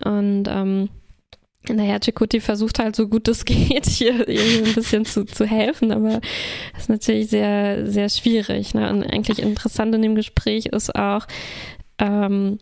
[0.04, 0.88] Und ähm,
[1.68, 5.92] naja, Chikuti versucht halt so gut es geht, hier, hier ein bisschen zu, zu helfen,
[5.92, 6.20] aber
[6.72, 8.74] das ist natürlich sehr, sehr schwierig.
[8.74, 8.90] Ne?
[8.90, 11.26] Und eigentlich interessant in dem Gespräch ist auch,
[11.98, 12.58] ähm,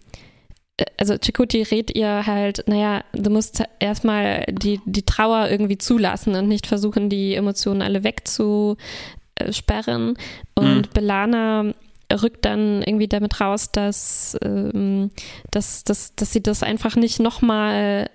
[0.96, 6.48] also Chikuti rät ihr halt, naja, du musst erstmal die, die Trauer irgendwie zulassen und
[6.48, 10.16] nicht versuchen, die Emotionen alle wegzusperren.
[10.54, 10.83] Und mhm.
[10.92, 11.72] Belana
[12.12, 15.10] rückt dann irgendwie damit raus, dass, ähm,
[15.50, 18.08] dass, dass, dass sie das einfach nicht nochmal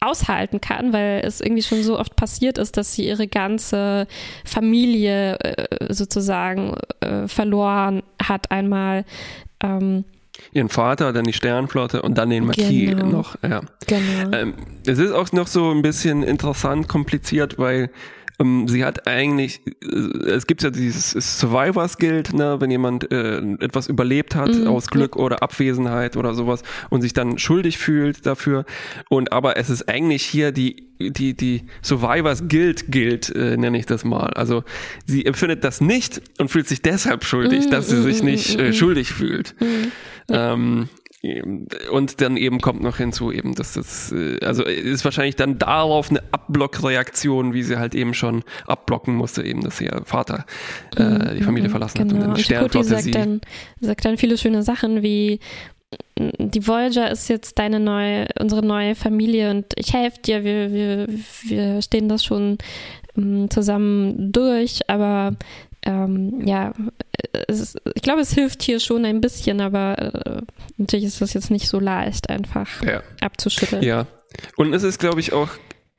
[0.00, 4.06] aushalten kann, weil es irgendwie schon so oft passiert ist, dass sie ihre ganze
[4.44, 9.04] Familie äh, sozusagen äh, verloren hat einmal.
[9.62, 10.04] Ähm,
[10.52, 13.06] Ihren Vater, dann die Sternflotte und dann den Marquis genau.
[13.06, 13.36] noch.
[13.42, 13.60] Ja.
[13.86, 14.36] Genau.
[14.36, 14.54] Ähm,
[14.84, 17.90] es ist auch noch so ein bisschen interessant, kompliziert, weil
[18.66, 23.88] sie hat eigentlich, äh, es gibt ja dieses Survivors Guild, ne, wenn jemand äh, etwas
[23.88, 24.66] überlebt hat mhm.
[24.66, 28.64] aus Glück oder Abwesenheit oder sowas und sich dann schuldig fühlt dafür.
[29.08, 33.86] Und aber es ist eigentlich hier die die die Survivors Guild Guild äh, nenne ich
[33.86, 34.30] das mal.
[34.30, 34.64] Also
[35.06, 38.58] sie empfindet das nicht und fühlt sich deshalb schuldig, mhm, dass sie sich mhm, nicht
[38.58, 38.72] äh, mhm.
[38.72, 39.54] schuldig fühlt.
[39.60, 39.92] Mhm.
[40.28, 40.88] Ähm,
[41.90, 46.10] und dann eben kommt noch hinzu, eben, dass das, äh, also ist wahrscheinlich dann darauf
[46.10, 50.44] eine Abblockreaktion, wie sie halt eben schon abblocken musste, eben, dass ihr Vater
[50.96, 52.10] äh, die Familie mhm, verlassen genau.
[52.10, 53.10] hat und dann die Sternflotte sagt sie.
[53.10, 53.40] Dann,
[53.80, 55.40] sagt dann viele schöne Sachen wie,
[56.18, 61.08] die Voyager ist jetzt deine neue, unsere neue Familie und ich helfe dir, wir, wir,
[61.44, 62.58] wir stehen das schon
[63.16, 65.36] um, zusammen durch, aber
[65.84, 66.72] ähm, ja,
[67.48, 70.42] ist, ich glaube, es hilft hier schon ein bisschen, aber äh,
[70.76, 73.02] natürlich ist das jetzt nicht so leicht, einfach ja.
[73.20, 73.82] abzuschütteln.
[73.82, 74.06] Ja.
[74.56, 75.50] Und es ist, glaube ich, auch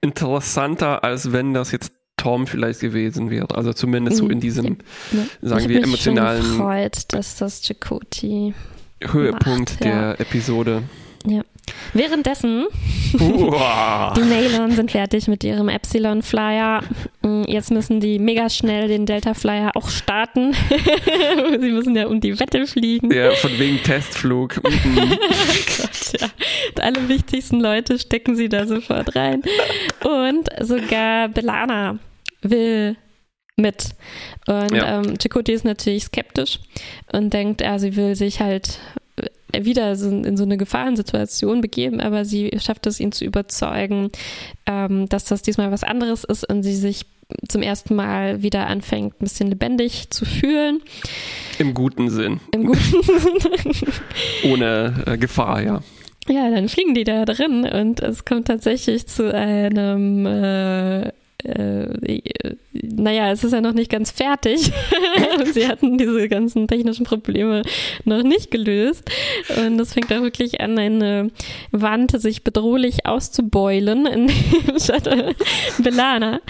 [0.02, 3.56] interessanter, als wenn das jetzt Tom vielleicht gewesen wäre.
[3.56, 4.78] Also zumindest so in diesem,
[5.12, 5.26] ja.
[5.41, 6.41] sagen ich wir, emotionalen.
[6.41, 8.54] Ich freut, dass das Chakoti
[9.02, 10.13] Höhepunkt macht, der ja.
[10.13, 10.84] Episode.
[11.26, 11.41] Ja.
[11.93, 12.65] Währenddessen,
[13.13, 16.82] die Nailon sind fertig mit ihrem Epsilon Flyer.
[17.21, 20.54] Mm, jetzt müssen die mega schnell den Delta Flyer auch starten.
[21.60, 23.12] Sie müssen ja um die Wette fliegen.
[23.13, 24.58] Ja, von wegen Testflug.
[24.63, 24.97] Mhm.
[24.97, 25.17] oh
[25.78, 26.28] Gott, ja.
[26.82, 29.41] alle wichtigsten Leute stecken sie da sofort rein.
[30.04, 31.99] Und sogar Belana
[32.41, 32.97] will
[33.58, 33.95] mit.
[34.47, 34.99] Und ja.
[34.99, 36.60] ähm, Chakoti ist natürlich skeptisch
[37.12, 38.80] und denkt, ja, sie will sich halt
[39.53, 44.12] wieder so in so eine Gefahrensituation begeben, aber sie schafft es, ihn zu überzeugen,
[44.65, 47.05] ähm, dass das diesmal was anderes ist und sie sich
[47.47, 50.81] zum ersten Mal wieder anfängt, ein bisschen lebendig zu fühlen.
[51.58, 52.39] Im guten Sinn.
[52.51, 54.51] Im guten Sinn.
[54.51, 55.81] Ohne äh, Gefahr, ja.
[56.27, 61.12] Ja, dann fliegen die da drin und es kommt tatsächlich zu einem äh,
[61.45, 64.71] äh, naja, es ist ja noch nicht ganz fertig.
[65.53, 67.62] Sie hatten diese ganzen technischen Probleme
[68.03, 69.10] noch nicht gelöst.
[69.55, 71.31] Und es fängt auch wirklich an, eine
[71.71, 74.05] Wand sich bedrohlich auszubeulen.
[74.08, 74.31] In
[75.79, 76.41] Belana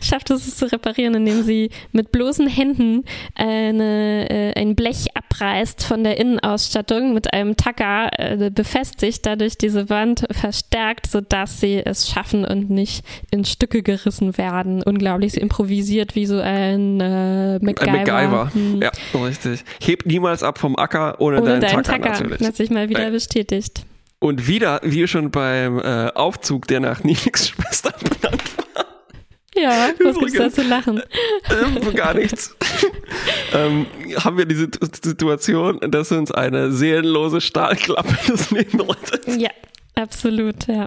[0.00, 6.04] schafft es, zu reparieren, indem sie mit bloßen Händen eine, äh, ein Blech abreißt von
[6.04, 12.44] der Innenausstattung mit einem Tacker äh, befestigt, dadurch diese Wand verstärkt, sodass sie es schaffen
[12.44, 14.82] und nicht in Stücke gerissen werden werden.
[14.82, 17.92] Unglaublich, sie improvisiert wie so ein äh, MacGyver.
[17.92, 18.82] Ein MacGyver, hm.
[18.82, 18.90] ja,
[19.24, 19.64] richtig.
[19.80, 22.10] Hebt niemals ab vom Acker ohne, ohne deinen, deinen Tacker, Tacker.
[22.10, 22.46] natürlich.
[22.46, 23.10] Hat sich mal wieder nee.
[23.10, 23.86] bestätigt.
[24.18, 28.84] Und wieder, wie schon beim äh, Aufzug, der nach Nilix Schwester benannt war.
[29.56, 30.98] Ja, was gibt's da zu lachen?
[30.98, 32.56] Äh, gar nichts.
[33.54, 34.68] ähm, haben wir diese
[35.02, 39.40] Situation, dass uns eine seelenlose Stahlklappe das Leben rettet.
[39.40, 39.50] Ja,
[39.94, 40.86] absolut, ja.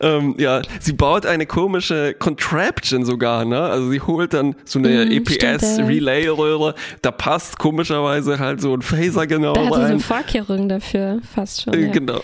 [0.00, 3.60] Ähm, ja, sie baut eine komische Contraption sogar, ne?
[3.60, 9.26] Also sie holt dann so eine mm, EPS-Relay-Röhre, da passt komischerweise halt so ein Phaser
[9.26, 9.70] genau da rein.
[9.70, 11.74] Da hat sie eine Vorkehrung dafür, fast schon.
[11.74, 11.90] Äh, ja.
[11.90, 12.20] Genau.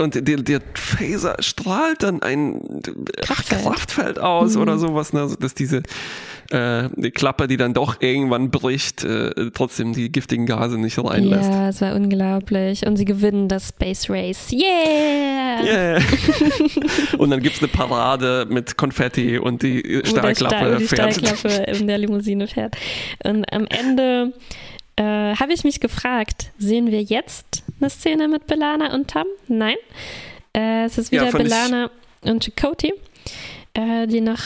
[0.00, 2.82] Und der, der Phaser strahlt dann ein
[3.20, 4.62] Kraftfeld, Kraftfeld aus mhm.
[4.62, 5.22] oder sowas, ne?
[5.22, 5.82] Also, dass diese
[6.50, 11.50] äh, die Klappe, die dann doch irgendwann bricht, äh, trotzdem die giftigen Gase nicht reinlässt.
[11.50, 12.86] Ja, es war unglaublich.
[12.86, 14.50] Und sie gewinnen das Space Race.
[14.50, 15.64] Yeah!
[15.64, 16.02] Yeah!
[17.18, 21.14] und dann gibt es eine Parade mit Konfetti und die Stahlklappe die fährt.
[21.14, 22.76] Stahlklappe in der Limousine fährt.
[23.24, 24.32] Und am Ende
[24.98, 29.26] äh, habe ich mich gefragt, sehen wir jetzt eine Szene mit Belana und Tom?
[29.46, 29.76] Nein.
[30.52, 31.90] Äh, es ist wieder ja, Belana
[32.22, 32.92] und Chakoti,
[33.74, 34.40] äh, die noch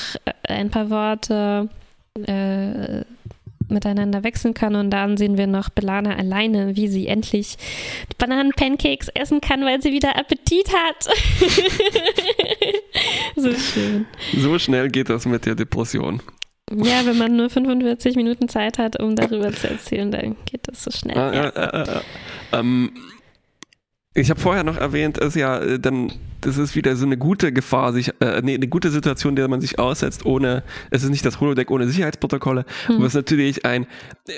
[0.46, 1.70] ein paar Worte
[2.26, 3.02] äh,
[3.68, 4.76] miteinander wechseln können.
[4.76, 7.56] Und dann sehen wir noch Belana alleine, wie sie endlich
[8.18, 11.04] Bananenpancakes essen kann, weil sie wieder Appetit hat.
[13.36, 14.04] so schön.
[14.36, 16.20] So schnell geht das mit der Depression.
[16.76, 20.84] Ja, wenn man nur 45 Minuten Zeit hat, um darüber zu erzählen, dann geht das
[20.84, 21.18] so schnell.
[21.18, 21.48] Ah, ja.
[21.48, 22.00] äh, äh,
[22.52, 22.92] ähm,
[24.14, 27.52] ich habe vorher noch erwähnt, dass ja äh, dann das ist wieder so eine gute
[27.52, 31.24] Gefahr, sich, äh, nee, eine gute Situation, der man sich aussetzt, ohne, es ist nicht
[31.24, 32.96] das Holodeck ohne Sicherheitsprotokolle, hm.
[32.96, 33.86] aber es ist natürlich ein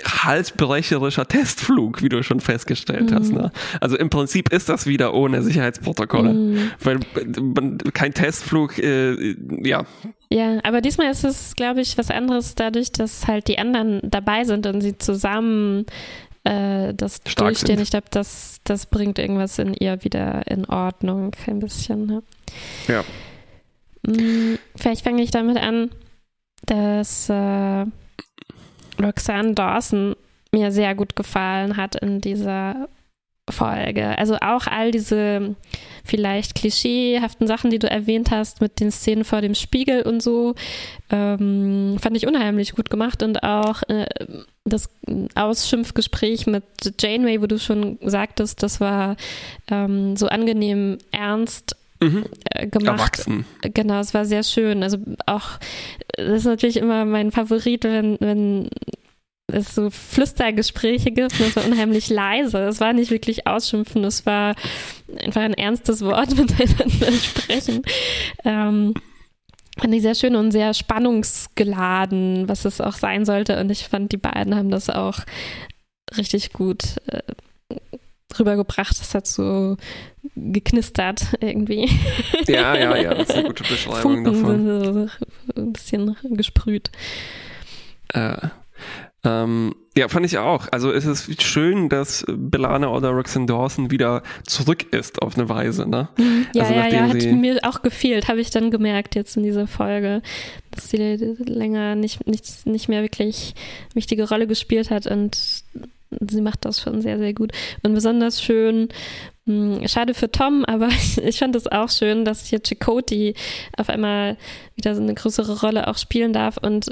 [0.05, 3.18] halsbrecherischer Testflug, wie du schon festgestellt hm.
[3.18, 3.33] hast.
[3.33, 3.51] Ne?
[3.81, 6.70] Also im Prinzip ist das wieder ohne Sicherheitsprotokolle, hm.
[6.83, 7.01] weil
[7.40, 9.85] man, kein Testflug, äh, ja.
[10.35, 14.42] Ja, aber diesmal ist es, glaube ich, was anderes dadurch, dass halt die anderen dabei
[14.42, 15.87] sind und sie zusammen
[16.42, 17.77] äh, das Stark durchstehen.
[17.77, 17.85] Sind.
[17.85, 22.07] Ich glaube, das, das bringt irgendwas in ihr wieder in Ordnung, ein bisschen.
[22.07, 22.23] Ne?
[22.88, 23.05] Ja.
[24.05, 25.90] Hm, vielleicht fange ich damit an,
[26.66, 27.87] dass äh,
[29.01, 30.16] Roxanne Dawson
[30.51, 32.88] mir sehr gut gefallen hat in dieser
[33.49, 34.18] Folge.
[34.18, 35.55] Also auch all diese
[36.05, 40.55] vielleicht klischeehaften Sachen, die du erwähnt hast, mit den Szenen vor dem Spiegel und so,
[41.11, 44.07] ähm, fand ich unheimlich gut gemacht und auch äh,
[44.64, 44.88] das
[45.35, 46.64] Ausschimpfgespräch mit
[47.01, 49.17] Janeway, wo du schon sagtest, das war
[49.71, 52.25] ähm, so angenehm ernst mhm.
[52.51, 53.01] äh, gemacht.
[53.01, 53.47] Erwachsen.
[53.62, 54.83] Genau, es war sehr schön.
[54.83, 55.59] Also auch,
[56.17, 58.69] das ist natürlich immer mein Favorit, wenn, wenn
[59.55, 62.59] es so Flüstergespräche gibt und es war unheimlich leise.
[62.59, 64.55] Es war nicht wirklich ausschimpfen, es war
[65.23, 67.83] einfach ein ernstes Wort miteinander sprechen.
[68.45, 68.95] Ähm,
[69.79, 73.59] fand ich sehr schön und sehr spannungsgeladen, was es auch sein sollte.
[73.61, 75.21] Und ich fand, die beiden haben das auch
[76.17, 77.23] richtig gut äh,
[78.38, 78.99] rübergebracht.
[78.99, 79.77] Das hat so
[80.37, 81.88] geknistert irgendwie.
[82.47, 84.67] Ja, ja, ja, das ist eine gute Beschreibung Funken davon.
[84.67, 85.09] Sind
[85.55, 86.90] so ein bisschen gesprüht.
[88.12, 88.49] Äh,
[89.25, 90.67] ähm, ja, fand ich auch.
[90.71, 95.89] Also es ist schön, dass Belana oder Roxanne Dawson wieder zurück ist auf eine Weise.
[95.89, 96.09] Ne?
[96.19, 96.47] Mhm.
[96.53, 99.67] Ja, also, ja, ja, hat mir auch gefehlt, habe ich dann gemerkt jetzt in dieser
[99.67, 100.21] Folge,
[100.73, 103.55] dass sie länger nicht, nicht, nicht mehr wirklich
[103.95, 107.53] wichtige Rolle gespielt hat und sie macht das schon sehr, sehr gut.
[107.83, 108.89] Und besonders schön
[109.47, 110.89] schade für Tom, aber
[111.23, 113.35] ich fand es auch schön, dass hier Chakoti
[113.77, 114.37] auf einmal
[114.75, 116.57] wieder so eine größere Rolle auch spielen darf.
[116.57, 116.91] Und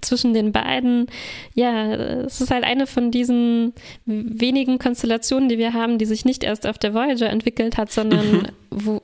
[0.00, 1.06] zwischen den beiden,
[1.54, 3.74] ja, es ist halt eine von diesen
[4.06, 8.32] wenigen Konstellationen, die wir haben, die sich nicht erst auf der Voyager entwickelt hat, sondern
[8.32, 8.46] mhm.
[8.70, 9.00] wo,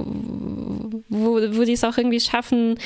[1.09, 2.79] wo, wo die es auch irgendwie schaffen,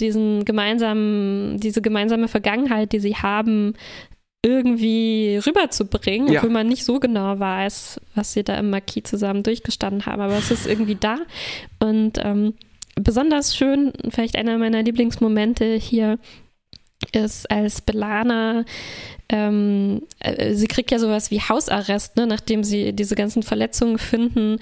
[0.00, 3.74] diesen gemeinsamen, diese gemeinsame Vergangenheit, die sie haben,
[4.42, 6.40] irgendwie rüberzubringen, ja.
[6.40, 10.22] obwohl man nicht so genau weiß, was sie da im Marquis zusammen durchgestanden haben.
[10.22, 11.18] Aber es ist irgendwie da.
[11.80, 12.54] Und ähm,
[12.94, 16.18] besonders schön, vielleicht einer meiner Lieblingsmomente hier
[17.12, 18.64] ist, als Belana,
[19.28, 24.58] ähm, äh, sie kriegt ja sowas wie Hausarrest, ne, nachdem sie diese ganzen Verletzungen finden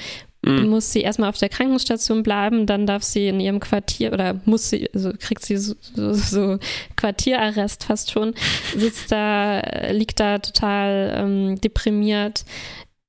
[0.46, 0.68] mhm.
[0.68, 4.70] muss sie erstmal auf der Krankenstation bleiben, dann darf sie in ihrem Quartier oder muss
[4.70, 6.58] sie, also kriegt sie so, so, so
[6.96, 8.34] Quartierarrest fast schon,
[8.76, 12.44] sitzt da, liegt da total ähm, deprimiert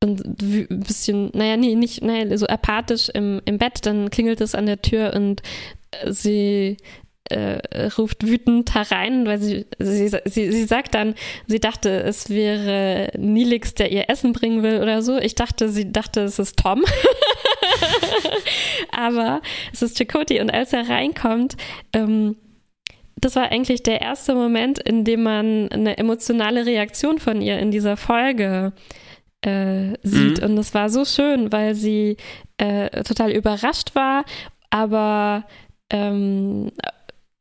[0.04, 4.56] und ein bisschen, naja, nee, nicht, naja, so apathisch im, im Bett, dann klingelt es
[4.56, 5.42] an der Tür und
[6.10, 6.78] sie
[7.30, 11.16] äh, ruft wütend herein, weil sie, sie, sie, sie sagt dann,
[11.48, 15.18] sie dachte, es wäre Nilix, der ihr Essen bringen will oder so.
[15.18, 16.84] Ich dachte, sie dachte, es ist Tom.
[18.92, 19.42] Aber
[19.74, 21.58] es ist Chakoti und als er reinkommt,
[21.94, 22.36] ähm,
[23.20, 27.72] das war eigentlich der erste Moment, in dem man eine emotionale Reaktion von ihr in
[27.72, 28.74] dieser Folge
[29.42, 30.40] äh, sieht.
[30.40, 30.44] Mhm.
[30.52, 32.18] Und es war so schön, weil sie
[32.58, 34.24] äh, total überrascht war,
[34.70, 35.46] aber
[35.90, 36.72] ähm,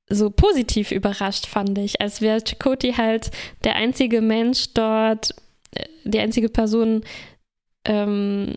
[0.08, 3.30] so positiv überrascht, fand ich, als wäre Chakoti halt
[3.64, 5.34] der einzige Mensch dort,
[5.74, 7.02] äh, die einzige Person,
[7.84, 8.54] ähm,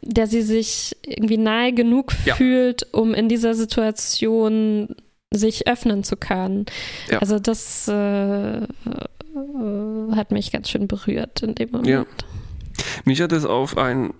[0.00, 2.34] der sie sich irgendwie nahe genug Ja.
[2.34, 4.88] fühlt, um in dieser Situation
[5.34, 6.64] sich öffnen zu können.
[7.10, 7.18] Ja.
[7.18, 8.66] Also das äh, äh,
[10.14, 11.88] hat mich ganz schön berührt in dem Moment.
[11.88, 12.06] Ja.
[13.04, 14.12] Mich hat es auf ein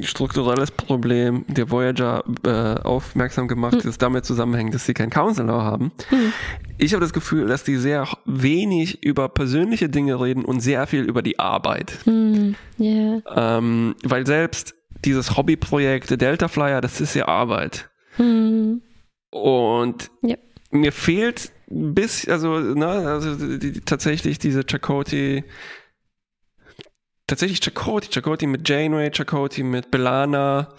[0.00, 5.92] strukturelles Problem der Voyager äh, aufmerksam gemacht, das damit zusammenhängt, dass sie keinen Counselor haben.
[6.08, 6.32] Hm.
[6.78, 11.04] Ich habe das Gefühl, dass die sehr wenig über persönliche Dinge reden und sehr viel
[11.04, 11.98] über die Arbeit.
[12.04, 13.20] Hm, ja.
[13.34, 17.88] Ähm, weil selbst dieses Hobbyprojekt der Delta Flyer, das ist ja Arbeit.
[18.16, 18.82] Hm.
[19.30, 20.36] Und Ja.
[20.70, 25.44] mir fehlt ein bisschen, also, ne, also die, die, tatsächlich diese Chakoti,
[27.28, 30.74] tatsächlich Chakoti, Chakoti mit Janeway, Chakoti mit Belana,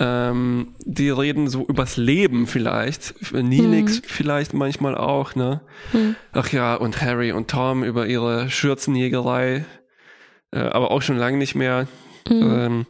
[0.00, 5.60] ähm, die reden so übers Leben vielleicht, Nilix vielleicht manchmal auch, ne?
[5.92, 6.16] Hm.
[6.32, 9.64] Ach ja, und Harry und Tom über ihre Schürzenjägerei,
[10.50, 11.86] äh, aber auch schon lange nicht mehr.
[12.26, 12.42] Hm.
[12.42, 12.86] Ähm,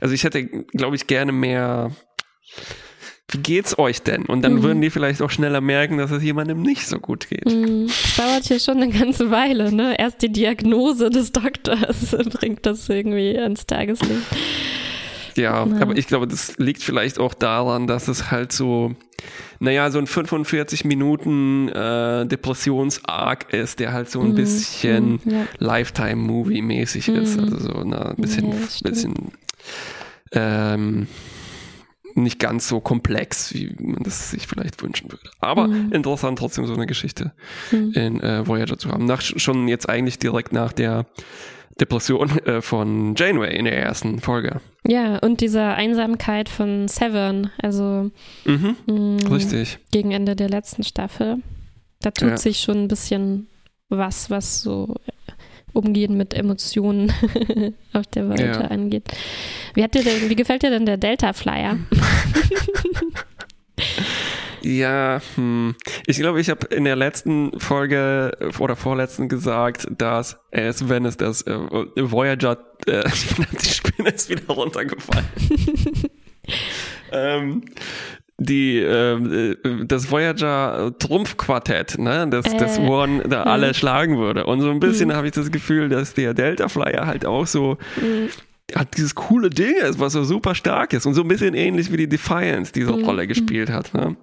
[0.00, 1.92] also ich hätte, glaube ich, gerne mehr.
[3.30, 4.24] Wie geht's euch denn?
[4.24, 4.62] Und dann Mhm.
[4.62, 7.44] würden die vielleicht auch schneller merken, dass es jemandem nicht so gut geht.
[7.44, 9.98] Hm, Das dauert hier schon eine ganze Weile, ne?
[9.98, 14.22] Erst die Diagnose des Doktors bringt das irgendwie ans Tageslicht.
[15.36, 15.80] Ja, Ja.
[15.80, 18.94] aber ich glaube, das liegt vielleicht auch daran, dass es halt so,
[19.60, 25.20] naja, so ein 45 Minuten äh, Depressions-Arc ist, der halt so ein Mhm, bisschen mhm,
[25.26, 25.44] ja.
[25.58, 27.36] Lifetime-Movie-mäßig ist.
[27.36, 27.44] Mhm.
[27.44, 28.56] Also so ne, ein bisschen, Ja,
[28.90, 29.14] bisschen
[30.32, 31.06] ähm,
[32.22, 35.30] nicht ganz so komplex, wie man das sich vielleicht wünschen würde.
[35.40, 35.92] Aber Mhm.
[35.92, 37.32] interessant trotzdem so eine Geschichte
[37.72, 37.92] Mhm.
[37.94, 39.04] in äh, Voyager zu haben.
[39.04, 41.06] Nach, schon jetzt eigentlich direkt nach der
[41.80, 44.60] Depression äh, von Janeway in der ersten Folge.
[44.86, 48.10] Ja, und dieser Einsamkeit von Seven, also
[48.44, 49.78] Mhm, mh, richtig.
[49.92, 51.36] gegen Ende der letzten Staffel.
[52.00, 52.36] Da tut Ja.
[52.36, 53.46] sich schon ein bisschen
[53.88, 54.96] was, was so
[55.78, 57.12] Umgehen mit Emotionen
[57.92, 58.68] auf der Voyager Ja.
[58.68, 59.04] angeht.
[59.74, 61.78] Wie, hat dir denn, wie gefällt dir denn der Delta Flyer?
[64.62, 65.76] Ja, hm.
[66.06, 71.16] ich glaube, ich habe in der letzten Folge oder vorletzten gesagt, dass es, wenn es
[71.16, 71.56] das äh,
[71.96, 73.04] Voyager, äh,
[73.62, 75.26] die Spinne ist wieder runtergefallen.
[77.12, 77.64] ähm,
[78.40, 83.74] die ähm, äh, das Voyager Trumpfquartett, ne, das das Äh, One da alle hm.
[83.74, 84.46] schlagen würde.
[84.46, 87.78] Und so ein bisschen habe ich das Gefühl, dass der Delta Flyer halt auch so
[88.00, 88.28] Mhm.
[88.76, 91.90] hat dieses coole Ding ist, was so super stark ist und so ein bisschen ähnlich
[91.90, 93.04] wie die Defiance diese Mhm.
[93.04, 93.92] Rolle gespielt hat.
[93.94, 94.14] Ne?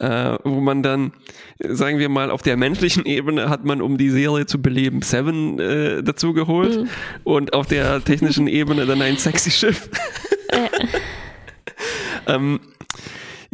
[0.00, 1.12] Äh, wo man dann,
[1.60, 5.60] sagen wir mal, auf der menschlichen Ebene hat man, um die Serie zu beleben, Seven
[5.60, 6.88] äh, dazu geholt Mhm.
[7.22, 9.88] und auf der technischen Ebene dann ein sexy Schiff.
[10.48, 10.68] Äh,
[12.26, 12.58] ähm,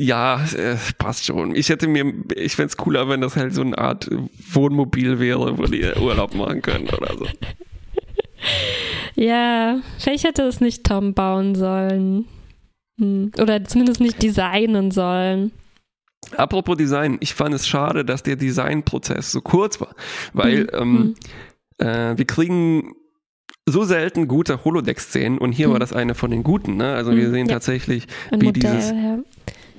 [0.00, 1.56] ja, äh, passt schon.
[1.56, 4.08] Ich hätte mir, ich fände es cooler, wenn das halt so eine Art
[4.52, 7.26] Wohnmobil wäre, wo die Urlaub machen können oder so.
[9.14, 12.26] ja, vielleicht hätte es nicht Tom bauen sollen.
[13.00, 13.32] Hm.
[13.40, 15.52] Oder zumindest nicht designen sollen.
[16.36, 19.94] Apropos Design, ich fand es schade, dass der Designprozess so kurz war,
[20.32, 20.68] weil Mhm.
[20.74, 21.14] ähm,
[21.78, 22.92] äh, wir kriegen
[23.66, 25.72] so selten gute Holodeck-Szenen und hier Mhm.
[25.72, 26.76] war das eine von den guten.
[26.76, 26.94] Ne?
[26.94, 27.54] Also wir sehen ja.
[27.54, 29.18] tatsächlich Ein wie Modell, dieses ja.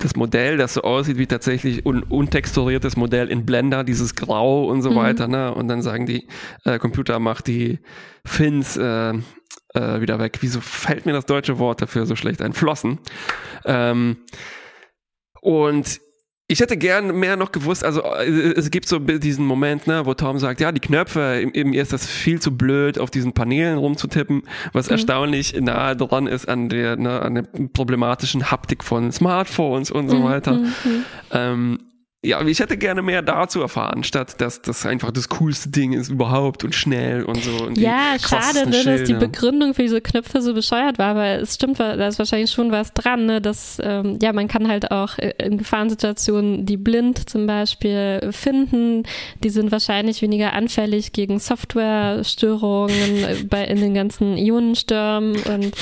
[0.00, 4.82] Das Modell, das so aussieht wie tatsächlich un untexturiertes Modell in Blender, dieses Grau und
[4.82, 4.96] so Mhm.
[4.96, 5.28] weiter.
[5.28, 5.54] Ne?
[5.54, 6.26] Und dann sagen die
[6.64, 7.78] äh, Computer macht die
[8.24, 9.10] Fins äh,
[9.74, 10.38] äh, wieder weg.
[10.40, 12.52] Wieso fällt mir das deutsche Wort dafür so schlecht ein?
[12.52, 12.98] Flossen.
[13.64, 14.16] Ähm,
[15.42, 16.00] und
[16.50, 18.24] ich hätte gern mehr noch gewusst, also äh,
[18.56, 21.92] es gibt so diesen Moment, ne, wo Tom sagt, ja, die Knöpfe, eben mir ist
[21.92, 24.92] das viel zu blöd, auf diesen Paneelen rumzutippen, was Mhm.
[24.92, 30.16] erstaunlich nahe dran ist an der, ne, an der problematischen Haptik von Smartphones und so
[30.16, 30.52] Mhm, weiter.
[30.54, 31.04] mhm, mhm.
[31.32, 31.78] Ähm,
[32.22, 35.94] ja, aber ich hätte gerne mehr dazu erfahren, statt dass das einfach das coolste Ding
[35.94, 37.64] ist überhaupt und schnell und so.
[37.64, 39.14] Und die Ja, schade, ne, dass die.
[39.14, 42.92] Begründung für diese Knöpfe so bescheuert war, aber es stimmt, da ist wahrscheinlich schon was
[42.92, 47.46] dran, ne, dass, ähm, ja, man kann halt auch äh, in Gefahrensituationen die blind zum
[47.46, 49.04] Beispiel finden.
[49.42, 55.74] Die sind wahrscheinlich weniger anfällig gegen Softwarestörungen äh, bei, in den ganzen Ionenstürmen und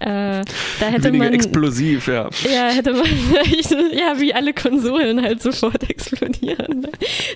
[0.00, 0.40] äh,
[0.80, 2.30] da hätte Weniger man explosiv, ja.
[2.50, 6.88] ja, hätte man vielleicht, ja, wie alle Konsolen halt sofort sofort explodieren.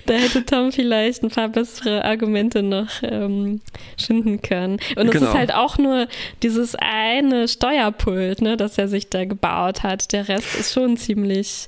[0.05, 3.61] Da hätte Tom vielleicht ein paar bessere Argumente noch ähm,
[3.97, 4.79] schinden können.
[4.95, 5.27] Und es genau.
[5.27, 6.07] ist halt auch nur
[6.43, 10.11] dieses eine Steuerpult, ne, das er sich da gebaut hat.
[10.13, 11.67] Der Rest ist schon ziemlich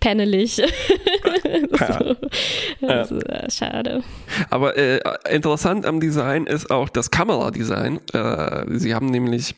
[0.00, 0.56] pennelig.
[1.70, 2.16] so.
[2.86, 3.50] also, ja.
[3.50, 4.02] Schade.
[4.50, 5.00] Aber äh,
[5.30, 8.00] interessant am Design ist auch das Kameradesign.
[8.12, 9.54] Äh, sie haben nämlich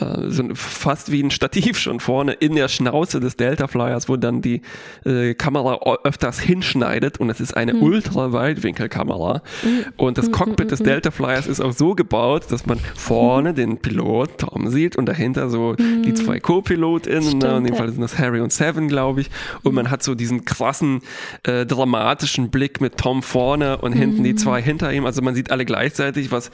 [0.00, 4.16] äh, so fast wie ein Stativ schon vorne in der Schnauze des Delta Flyers, wo
[4.16, 4.62] dann die
[5.04, 7.82] äh, Kamera öfters hinschneidet und es ist eine mhm.
[7.82, 9.42] Ultra-Weitwinkelkamera.
[9.62, 9.84] Mhm.
[9.96, 12.78] Und das hm, Cockpit des hm, hm, Delta Flyers ist auch so gebaut, dass man
[12.78, 17.90] vorne den Pilot Tom sieht und dahinter so die zwei Co-PilotInnen, ne, in dem Fall
[17.90, 19.30] sind das Harry und Seven, glaube ich.
[19.62, 21.00] Und man hat so diesen krassen,
[21.44, 25.06] äh, dramatischen Blick mit Tom vorne und hinten die zwei hinter ihm.
[25.06, 26.50] Also man sieht alle gleichzeitig, was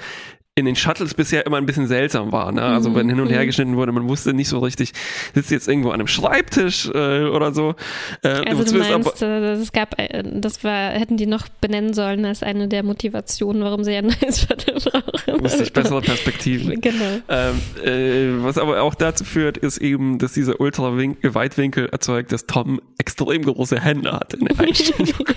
[0.59, 2.50] in den Shuttles bisher immer ein bisschen seltsam war.
[2.50, 2.62] Ne?
[2.62, 3.46] Also wenn hin und her mhm.
[3.46, 4.92] geschnitten wurde, man wusste nicht so richtig,
[5.34, 7.76] sitzt jetzt irgendwo an einem Schreibtisch äh, oder so.
[8.22, 12.24] Äh, also du meinst, äh, es gab, äh, das war, hätten die noch benennen sollen
[12.24, 15.44] als eine der Motivationen, warum sie ein neues Shuttle brauchen.
[15.44, 16.80] Wusste ich bessere Perspektiven.
[16.80, 17.20] genau.
[17.28, 22.80] Ähm, äh, was aber auch dazu führt, ist eben, dass dieser Ultra-Weitwinkel erzeugt, dass Tom
[22.98, 25.14] extrem große Hände hat in der Einstellung.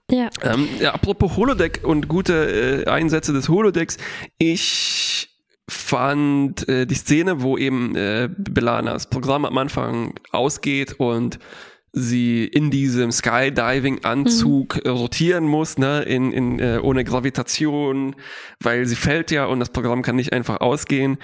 [0.09, 0.29] Ja.
[0.43, 3.97] Ähm, ja, apropos Holodeck und gute äh, Einsätze des Holodecks.
[4.37, 5.29] Ich
[5.67, 11.39] fand äh, die Szene, wo eben äh, Belanas Programm am Anfang ausgeht und
[11.91, 14.91] sie in diesem Skydiving-Anzug mhm.
[14.91, 18.15] rotieren muss, ne, in, in, äh, ohne Gravitation,
[18.59, 21.17] weil sie fällt ja und das Programm kann nicht einfach ausgehen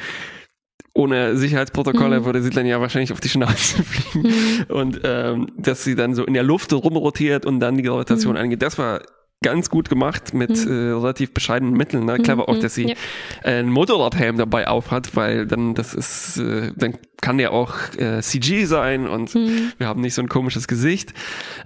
[0.94, 2.26] ohne Sicherheitsprotokolle mhm.
[2.26, 4.28] würde sie dann ja wahrscheinlich auf die Schnauze fliegen.
[4.28, 4.76] Mhm.
[4.76, 8.42] Und ähm, dass sie dann so in der Luft rumrotiert und dann die Gravitation mhm.
[8.42, 9.02] angeht, das war
[9.44, 10.72] ganz gut gemacht mit mhm.
[10.72, 12.06] äh, relativ bescheidenen Mitteln.
[12.06, 12.20] Ne?
[12.20, 12.62] Clever auch, mhm.
[12.62, 12.96] dass sie ja.
[13.44, 18.66] einen Motorradhelm dabei aufhat, weil dann das ist, äh, dann kann der auch äh, CG
[18.66, 19.72] sein und mhm.
[19.78, 21.14] wir haben nicht so ein komisches Gesicht.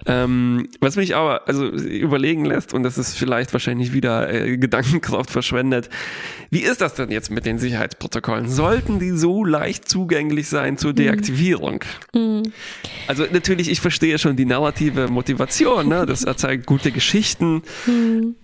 [0.04, 5.30] Ähm, was mich aber also überlegen lässt, und das ist vielleicht wahrscheinlich wieder äh, Gedankenkraft
[5.30, 5.88] verschwendet,
[6.50, 8.48] wie ist das denn jetzt mit den Sicherheitsprotokollen?
[8.48, 10.96] Sollten die so leicht zugänglich sein zur mhm.
[10.96, 11.84] Deaktivierung?
[12.14, 12.42] Mhm.
[13.06, 16.04] Also natürlich, ich verstehe schon die narrative Motivation, ne?
[16.04, 17.62] das erzeugt gute Geschichten.
[17.86, 18.36] Mhm.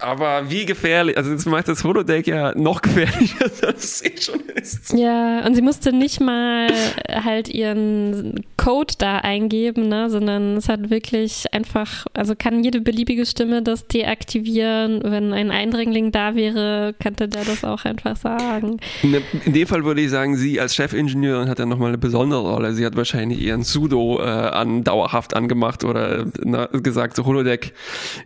[0.00, 4.92] Aber wie gefährlich, also das macht das Holodeck ja noch gefährlicher, als es schon ist.
[4.92, 6.68] Ja, und sie musste nicht mal
[7.08, 13.24] halt ihren Code da eingeben, ne, sondern es hat wirklich einfach, also kann jede beliebige
[13.24, 15.00] Stimme das deaktivieren.
[15.04, 18.78] Wenn ein Eindringling da wäre, könnte der das auch einfach sagen.
[19.02, 22.74] In, dem Fall würde ich sagen, sie als Chefingenieurin hat ja nochmal eine besondere Rolle.
[22.74, 27.72] Sie hat wahrscheinlich ihren Sudo äh, an dauerhaft angemacht oder na, gesagt, so Holodeck,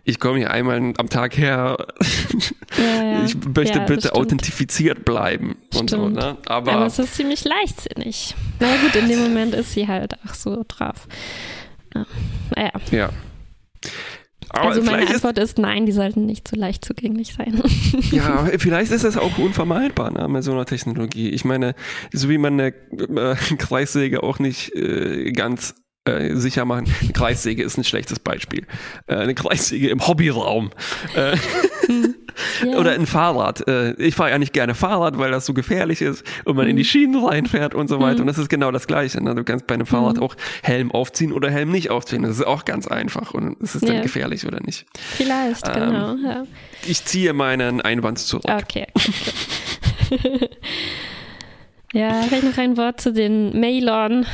[0.03, 1.77] ich komme hier einmal am Tag her,
[2.77, 3.23] ja, ja.
[3.25, 6.37] ich möchte ja, bitte authentifiziert bleiben und so, ne?
[6.47, 8.33] Aber, Aber es ist ziemlich leichtsinnig.
[8.63, 11.07] Na gut, in dem Moment ist sie halt auch so drauf.
[12.55, 12.71] Naja.
[12.91, 13.09] Ja.
[14.49, 17.61] Aber also meine Antwort ist, ist, nein, die sollten nicht so leicht zugänglich sein.
[18.11, 21.29] ja, vielleicht ist das auch unvermeidbar ne, mit so einer Technologie.
[21.29, 21.75] Ich meine,
[22.13, 26.85] so wie man eine äh, Kreissäge auch nicht äh, ganz äh, sicher machen.
[27.01, 28.65] Eine Kreissäge ist ein schlechtes Beispiel.
[29.07, 30.69] Äh, eine Kreissäge im Hobbyraum.
[31.15, 31.35] Äh,
[31.87, 32.12] hm.
[32.65, 32.77] ja.
[32.77, 33.67] Oder ein Fahrrad.
[33.67, 36.71] Äh, ich fahre ja nicht gerne Fahrrad, weil das so gefährlich ist und man hm.
[36.71, 36.89] in die hm.
[36.89, 38.15] Schienen reinfährt und so weiter.
[38.15, 38.21] Hm.
[38.21, 39.23] Und das ist genau das Gleiche.
[39.23, 39.35] Ne?
[39.35, 40.23] Du kannst bei einem Fahrrad hm.
[40.23, 42.23] auch Helm aufziehen oder Helm nicht aufziehen.
[42.23, 43.33] Das ist auch ganz einfach.
[43.33, 44.85] Und ist es dann gefährlich oder nicht?
[44.95, 46.15] Vielleicht, ähm, genau.
[46.23, 46.43] Ja.
[46.85, 48.43] Ich ziehe meinen Einwand zurück.
[48.45, 48.87] Okay.
[48.95, 50.49] okay.
[51.93, 54.25] ja, vielleicht noch ein Wort zu den Mailern.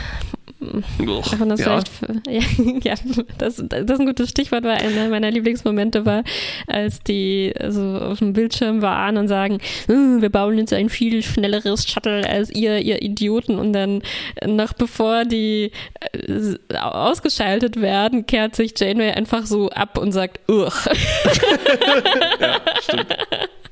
[0.62, 1.80] Uch, das ja.
[2.28, 2.42] ja,
[2.84, 2.96] ja
[3.38, 6.24] das, das ist ein gutes Stichwort, weil einer meiner Lieblingsmomente war,
[6.68, 11.24] als die so auf dem Bildschirm waren und sagen, hm, wir bauen jetzt ein viel
[11.24, 13.58] schnelleres Shuttle als ihr, ihr Idioten.
[13.58, 14.02] Und dann
[14.46, 15.72] noch bevor die
[16.12, 20.86] äh, ausgeschaltet werden, kehrt sich Janeway einfach so ab und sagt, Uch.
[22.40, 23.16] ja, stimmt.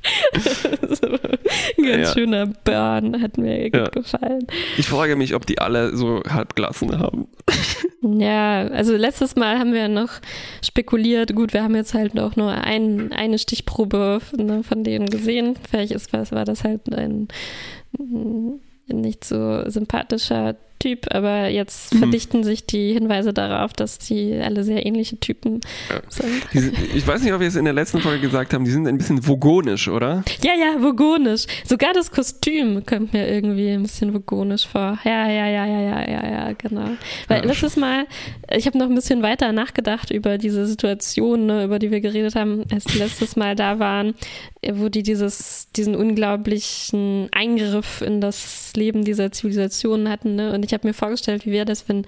[1.01, 2.13] so, ein ganz ja.
[2.13, 3.85] schöner Burn, hat mir ja.
[3.89, 4.47] gefallen.
[4.77, 7.27] Ich frage mich, ob die alle so Halbglasen haben.
[8.03, 10.11] Ja, also letztes Mal haben wir noch
[10.63, 15.55] spekuliert, gut, wir haben jetzt halt auch nur ein, eine Stichprobe ne, von denen gesehen.
[15.67, 17.27] Vielleicht ist, war das halt ein
[18.87, 21.99] nicht so sympathischer Typ, aber jetzt mhm.
[21.99, 26.01] verdichten sich die Hinweise darauf, dass die alle sehr ähnliche Typen ja.
[26.09, 26.43] sind.
[26.53, 28.87] Diese, ich weiß nicht, ob wir es in der letzten Folge gesagt haben, die sind
[28.87, 30.23] ein bisschen vogonisch, oder?
[30.43, 31.45] Ja, ja, vogonisch.
[31.65, 34.99] Sogar das Kostüm kommt mir irgendwie ein bisschen vogonisch vor.
[35.03, 36.89] Ja, ja, ja, ja, ja, ja, ja, genau.
[37.27, 37.47] Weil ja.
[37.47, 38.05] letztes Mal,
[38.55, 42.35] ich habe noch ein bisschen weiter nachgedacht über diese Situation, ne, über die wir geredet
[42.35, 44.13] haben, als die letztes Mal da waren,
[44.73, 50.35] wo die dieses, diesen unglaublichen Eingriff in das Leben dieser Zivilisation hatten.
[50.35, 50.53] Ne?
[50.53, 52.05] Und ich habe mir vorgestellt, wie wäre das, wenn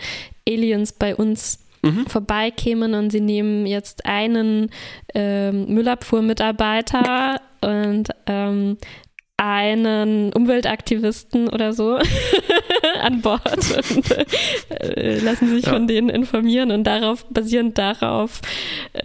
[0.48, 2.08] Aliens bei uns Mhm.
[2.08, 4.70] vorbeikämen und sie nehmen jetzt einen
[5.16, 8.78] ähm, Müllabfuhrmitarbeiter und ähm,
[9.38, 11.98] einen Umweltaktivisten oder so
[13.02, 13.42] an Bord
[13.96, 14.12] und
[14.72, 15.72] äh, lassen sich Ja.
[15.72, 18.42] von denen informieren und darauf, basierend darauf,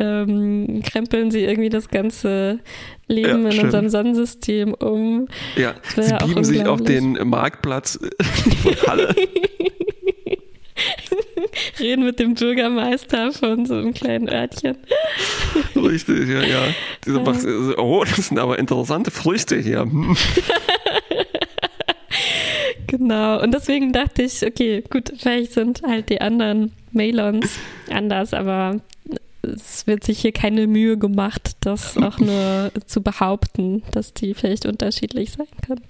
[0.01, 2.59] ähm, krempeln sie irgendwie das ganze
[3.07, 3.65] Leben Ja, in schön.
[3.67, 5.29] unserem Sonnensystem um.
[5.57, 7.19] Ja, sie ja beamen sich auf den.
[7.29, 7.99] Marktplatz
[8.63, 9.15] von Halle.
[11.79, 14.77] Reden mit dem Bürgermeister von so einem kleinen Örtchen.
[15.77, 16.63] Richtig, ja, ja.
[17.05, 19.81] Diese so, oh, das sind aber interessante Früchte hier.
[19.81, 20.17] Hm.
[22.87, 23.43] Genau.
[23.43, 27.59] Und deswegen dachte ich, okay, gut, vielleicht sind halt die anderen Mailons
[27.91, 28.81] anders, aber
[29.45, 34.67] es wird sich hier keine Mühe gemacht, das auch nur zu behaupten, dass die vielleicht
[34.67, 35.83] unterschiedlich sein können.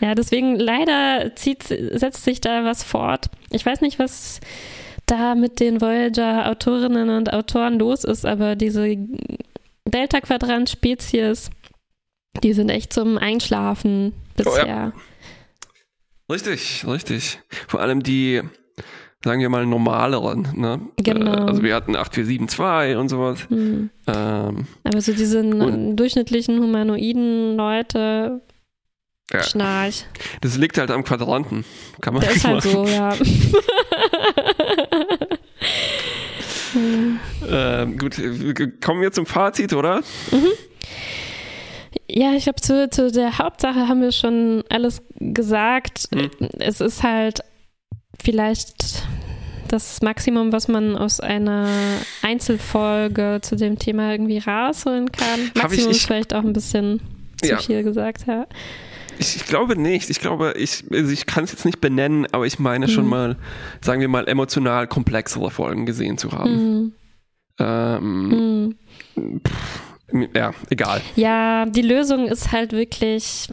[0.00, 3.26] Ja, deswegen leider zieht, setzt sich da was fort.
[3.50, 4.40] Ich weiß nicht, was
[5.06, 8.96] da mit den Voyager-Autorinnen und Autoren los ist, aber diese
[9.86, 11.50] Delta-Quadrant-Spezies,
[12.42, 14.44] die sind echt zum Einschlafen Oh ja.
[14.44, 14.92] bisher.
[16.30, 17.40] Richtig, richtig.
[17.68, 18.42] Vor allem die,
[19.22, 20.48] sagen wir mal, normaleren.
[20.56, 20.80] Ne?
[20.96, 21.32] Genau.
[21.32, 23.40] Äh, Also wir hatten 8472 und sowas.
[23.48, 23.90] Hm.
[24.06, 25.42] Ähm, Aber so diese
[25.94, 28.40] durchschnittlichen humanoiden Leute,
[29.32, 29.42] Ja.
[29.42, 30.06] Schnarch.
[30.40, 31.64] das liegt halt am Quadranten.
[32.00, 32.70] Kann man Der ist halt machen.
[32.70, 33.14] so, ja.
[36.72, 37.18] Hm.
[37.50, 38.14] Ähm, gut,
[38.80, 40.02] kommen wir zum Fazit, oder?
[42.08, 46.08] ja, ich glaube, zu, zu der Hauptsache haben wir schon alles gesagt.
[46.14, 46.30] Hm.
[46.60, 47.40] Es ist halt
[48.22, 49.04] vielleicht
[49.68, 51.68] das Maximum, was man aus einer
[52.22, 55.40] Einzelfolge zu dem Thema irgendwie rausholen kann.
[55.54, 57.00] Ich- Maximum ich- ist vielleicht auch ein bisschen
[57.42, 57.58] zu Ja.
[57.58, 58.46] viel gesagt, ja.
[59.18, 60.08] Ich, ich glaube nicht.
[60.10, 63.10] Ich glaube, ich, also ich kann es jetzt nicht benennen, aber ich meine schon Mhm.
[63.10, 63.36] mal,
[63.82, 66.54] sagen wir mal, emotional komplexere Folgen gesehen zu haben.
[66.54, 66.92] Hm.
[67.60, 68.74] Ähm,
[69.14, 69.40] Hm.
[70.34, 71.00] Ja, egal.
[71.14, 73.48] Ja, die Lösung ist halt wirklich.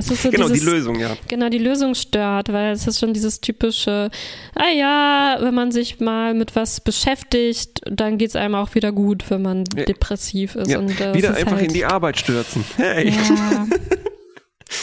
[0.00, 1.16] So Genau, dieses, die Lösung, ja.
[1.28, 4.10] Genau, die Lösung stört, weil es ist schon dieses typische,
[4.54, 8.90] ah ja, wenn man sich mal mit was beschäftigt, dann geht es einem auch wieder
[8.92, 9.84] gut, wenn man Ja.
[9.84, 10.70] depressiv ist.
[10.70, 10.78] ja.
[10.78, 12.64] Und, äh, Wieder ist einfach halt, in die Arbeit stürzen.
[12.76, 13.10] Hey.
[13.10, 13.66] Ja,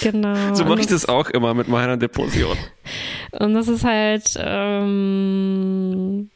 [0.02, 0.54] genau.
[0.54, 2.58] So mache ich das auch immer mit meiner Depression.
[3.32, 6.30] Und das ist halt, ähm,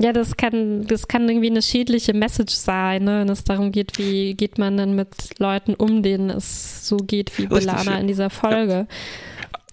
[0.00, 3.20] ja, das kann, das kann irgendwie eine schädliche Message sein, ne?
[3.20, 7.36] wenn es darum geht, wie geht man denn mit Leuten um, denen es so geht
[7.38, 7.98] wie Richtig, Belana ja.
[7.98, 8.86] in dieser Folge.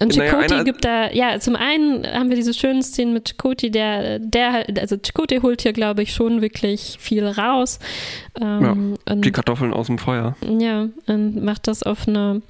[0.01, 3.69] Und Naja, Chakoti gibt da, ja, zum einen haben wir diese schönen Szenen mit Chakoti,
[3.69, 7.79] der, der, halt- also Chakoti holt hier, glaube ich, schon wirklich viel raus.
[8.39, 10.37] Ähm, und Die Kartoffeln aus dem Feuer.
[10.57, 12.41] ja, und macht das auf eine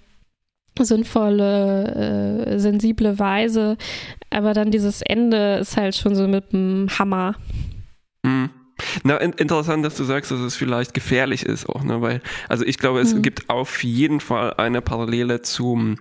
[0.79, 3.77] sinnvolle, äh, sensible Weise.
[4.29, 7.35] Aber dann dieses Ende ist halt schon so mit dem Hammer.
[8.23, 8.49] Mhm.
[9.03, 12.01] Na, in, interessant, dass du sagst, dass es vielleicht gefährlich ist auch, ne?
[12.01, 13.21] Weil, also ich glaube, es Mhm.
[13.21, 15.97] gibt auf jeden Fall eine Parallele zum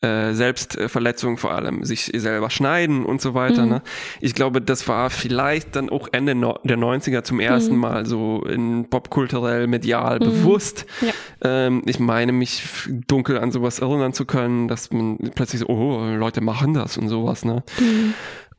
[0.00, 3.62] äh, Selbstverletzung, vor allem sich selber schneiden und so weiter.
[3.62, 3.68] Mhm.
[3.68, 3.82] Ne?
[4.20, 7.80] Ich glaube, das war vielleicht dann auch Ende no der 90er zum ersten Mhm.
[7.80, 10.24] Mal so in popkulturell, medial Mhm.
[10.24, 10.86] bewusst.
[11.02, 11.12] Ja.
[11.42, 12.64] Ähm, ich meine, mich
[13.06, 17.08] dunkel an sowas erinnern zu können, dass man plötzlich so, oh, Leute machen das und
[17.08, 17.62] sowas, ne?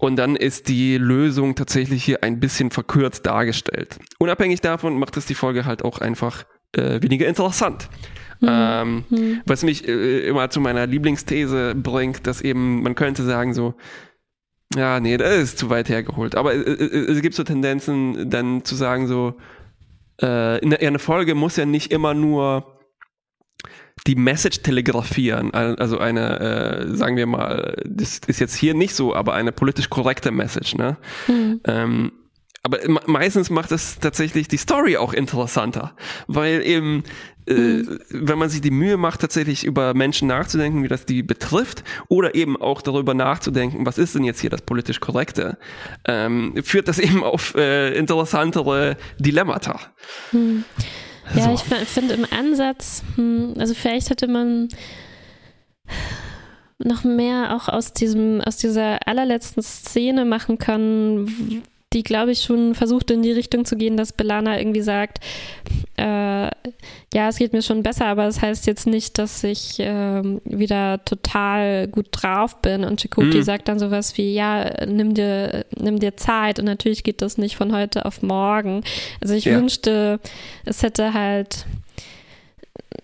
[0.04, 4.00] Und dann ist die Lösung tatsächlich hier ein bisschen verkürzt dargestellt.
[4.20, 6.44] Unabhängig davon macht es die Folge halt auch einfach
[6.74, 7.88] äh, weniger interessant.
[8.46, 9.42] Ähm, Hm.
[9.46, 13.76] was mich äh, immer zu meiner Lieblingsthese bringt, dass eben, man könnte sagen so,
[14.76, 16.36] ja, nee, das ist zu weit hergeholt.
[16.36, 19.36] Aber äh, äh, es gibt so Tendenzen, dann zu sagen so,
[20.22, 22.78] äh, in eine Folge muss ja nicht immer nur
[24.08, 26.40] die Message telegrafieren, al- also eine,
[26.90, 30.76] äh, sagen wir mal, das ist jetzt hier nicht so, aber eine politisch korrekte Message,
[30.76, 30.98] ne?
[31.28, 31.62] Hm.
[31.66, 32.12] Ähm,
[32.64, 35.96] aber me- meistens macht es tatsächlich die Story auch interessanter,
[36.28, 37.04] weil eben,
[37.46, 41.84] äh, wenn man sich die Mühe macht, tatsächlich über Menschen nachzudenken, wie das die betrifft,
[42.08, 45.58] oder eben auch darüber nachzudenken, was ist denn jetzt hier das politisch Korrekte,
[46.08, 49.80] ähm, führt das eben auf äh, interessantere Dilemmata.
[51.36, 51.54] Ja, So.
[51.54, 54.70] ich f- finde im Ansatz, hm, also vielleicht hätte man
[56.80, 61.64] noch mehr auch aus diesem, aus dieser allerletzten Szene machen können,
[61.94, 65.20] die, glaube ich, schon versucht in die Richtung zu gehen, dass Belana irgendwie sagt,
[65.98, 66.50] äh,
[67.14, 71.06] ja, es geht mir schon besser, aber das heißt jetzt nicht, dass ich ähm, wieder
[71.06, 72.84] total gut drauf bin.
[72.84, 73.44] Und Chakoti Mhm.
[73.44, 76.58] sagt dann sowas wie, ja, nimm dir, nimm dir Zeit.
[76.60, 78.84] Und natürlich geht das nicht von heute auf morgen.
[79.22, 79.56] Also ich Ja.
[79.56, 80.20] wünschte,
[80.66, 81.66] es hätte halt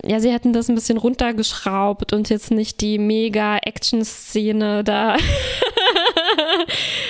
[0.06, 5.16] ja, sie hätten das ein bisschen runtergeschraubt und jetzt nicht die mega Action-Szene da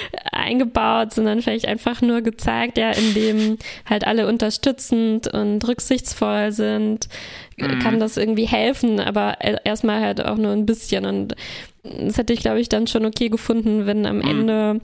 [0.51, 7.09] eingebaut, sondern vielleicht einfach nur gezeigt, ja, indem halt alle unterstützend und rücksichtsvoll sind,
[7.57, 7.79] mhm.
[7.79, 11.07] kann das irgendwie helfen, aber erstmal halt auch nur ein bisschen.
[11.07, 11.35] Und
[11.83, 14.29] das hätte ich, glaube ich, dann schon okay gefunden, wenn am mhm.
[14.29, 14.81] Ende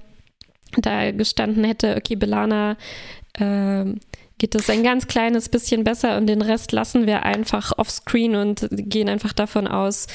[0.77, 2.77] da gestanden hätte, okay, Belana
[3.35, 3.85] äh,
[4.39, 8.69] geht es ein ganz kleines bisschen besser und den Rest lassen wir einfach offscreen und
[8.71, 10.07] gehen einfach davon aus,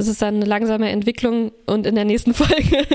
[0.00, 2.54] es ist dann eine langsame Entwicklung und in der nächsten Folge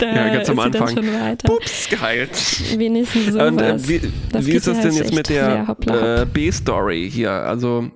[0.00, 0.96] ja, ganz am Anfang.
[1.44, 2.30] Pups, geheilt.
[2.78, 3.40] Wenigstens so.
[3.40, 4.00] Und äh, wie,
[4.32, 7.32] wie ist das denn jetzt mit der äh, B-Story hier?
[7.32, 7.90] Also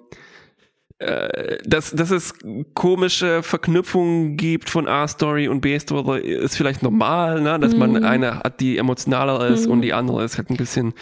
[1.03, 2.33] äh, dass, dass es
[2.74, 7.59] komische Verknüpfungen gibt von A-Story und B-Story ist vielleicht normal, ne?
[7.59, 7.78] dass mhm.
[7.78, 9.72] man eine hat, die emotionaler ist mhm.
[9.72, 10.95] und die andere ist halt ein bisschen,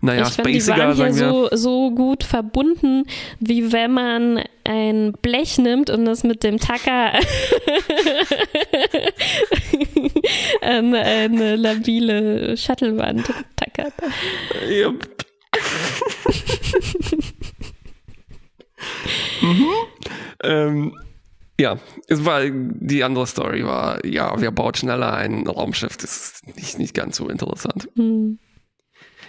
[0.00, 3.04] naja, ich spaciger, fand, die waren hier so, so gut verbunden,
[3.40, 7.12] wie wenn man ein Blech nimmt und das mit dem Tacker
[10.60, 13.94] an eine labile Shuttlewand tackert.
[14.68, 15.24] Yep.
[19.42, 19.66] mhm.
[20.42, 20.98] ähm,
[21.60, 25.96] ja, es war die andere Story war, ja, wer baut schneller ein Raumschiff?
[25.96, 27.88] Das ist nicht, nicht ganz so interessant.
[27.94, 28.38] Mhm.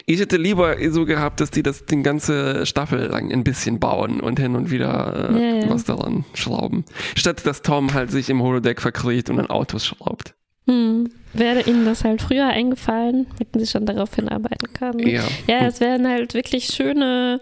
[0.05, 4.19] Ich hätte lieber so gehabt, dass die das den ganze Staffel lang ein bisschen bauen
[4.19, 5.69] und hin und wieder äh, ja, ja.
[5.69, 6.83] was daran schrauben.
[7.15, 10.35] Statt dass Tom halt sich im Holodeck verkriegt und an Autos schraubt.
[10.67, 11.09] Hm.
[11.33, 14.97] Wäre Ihnen das halt früher eingefallen, hätten Sie schon darauf hinarbeiten können.
[14.97, 15.13] Ne?
[15.13, 17.41] Ja, ja es wären halt wirklich schöne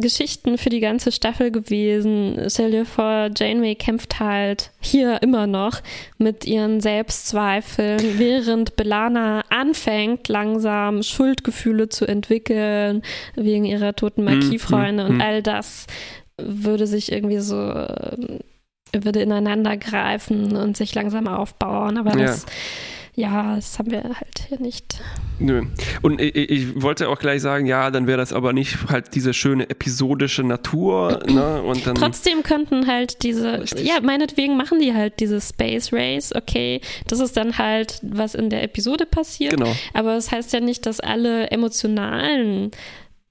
[0.00, 2.40] Geschichten für die ganze Staffel gewesen.
[2.48, 5.80] Stell dir vor, Janeway kämpft halt hier immer noch
[6.18, 13.02] mit ihren Selbstzweifeln, während Belana anfängt, langsam Schuldgefühle zu entwickeln
[13.34, 15.86] wegen ihrer toten mhm, Marquis-Freunde mm, mm, und all das
[16.40, 22.46] würde sich irgendwie so würde ineinander greifen und sich langsam aufbauen, aber das
[23.18, 25.00] ja das haben wir halt hier nicht.
[25.40, 25.62] Nö.
[26.02, 29.34] Und ich, ich wollte auch gleich sagen, ja, dann wäre das aber nicht halt diese
[29.34, 31.20] schöne episodische Natur.
[31.28, 31.62] ne?
[31.62, 33.86] Und dann Trotzdem könnten halt diese, Richtig.
[33.86, 38.50] ja, meinetwegen machen die halt diese Space Race, okay, das ist dann halt, was in
[38.50, 39.56] der Episode passiert.
[39.56, 39.74] Genau.
[39.94, 42.70] Aber das heißt ja nicht, dass alle emotionalen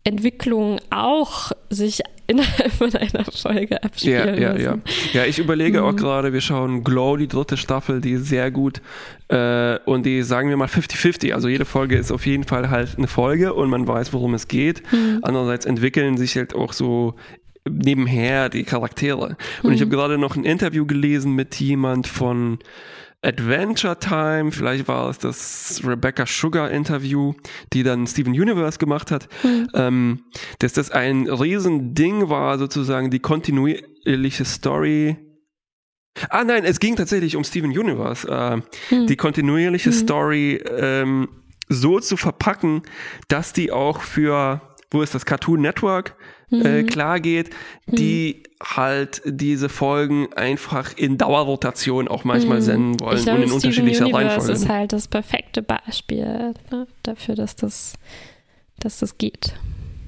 [0.07, 4.57] Entwicklungen auch sich innerhalb von einer Folge abspielen ja, ja.
[4.57, 4.77] Ja,
[5.13, 5.25] ja.
[5.25, 5.85] ich überlege mhm.
[5.85, 8.81] auch gerade, wir schauen Glow, die dritte Staffel, die ist sehr gut
[9.29, 11.33] äh, und die sagen wir mal 50-50.
[11.33, 14.47] Also jede Folge ist auf jeden Fall halt eine Folge und man weiß, worum es
[14.47, 14.81] geht.
[14.91, 15.19] Mhm.
[15.23, 17.15] Andererseits entwickeln sich halt auch so
[17.69, 19.37] nebenher die Charaktere.
[19.63, 19.75] Und mhm.
[19.75, 22.59] ich habe gerade noch ein Interview gelesen mit jemand von
[23.23, 27.33] Adventure Time, vielleicht war es das Rebecca Sugar Interview,
[27.73, 29.67] die dann Steven Universe gemacht hat, mhm.
[29.73, 30.23] ähm,
[30.59, 35.17] dass das ein Riesending war, sozusagen die kontinuierliche Story.
[36.29, 39.07] Ah nein, es ging tatsächlich um Steven Universe, äh, mhm.
[39.07, 39.93] die kontinuierliche mhm.
[39.93, 41.27] Story ähm,
[41.69, 42.83] so zu verpacken,
[43.27, 44.61] dass die auch für,
[44.91, 46.15] wo ist das, Cartoon Network,
[46.49, 46.65] mhm.
[46.65, 47.49] äh, klar geht,
[47.85, 48.65] die mhm.
[48.75, 52.63] halt diese Folgen einfach in Dauerrotation auch manchmal mhm.
[52.63, 54.51] senden wollen glaube, und in unterschiedlicher Reihenfolge.
[54.51, 57.93] Das ist halt das perfekte Beispiel ne, dafür, dass das,
[58.79, 59.53] dass das geht.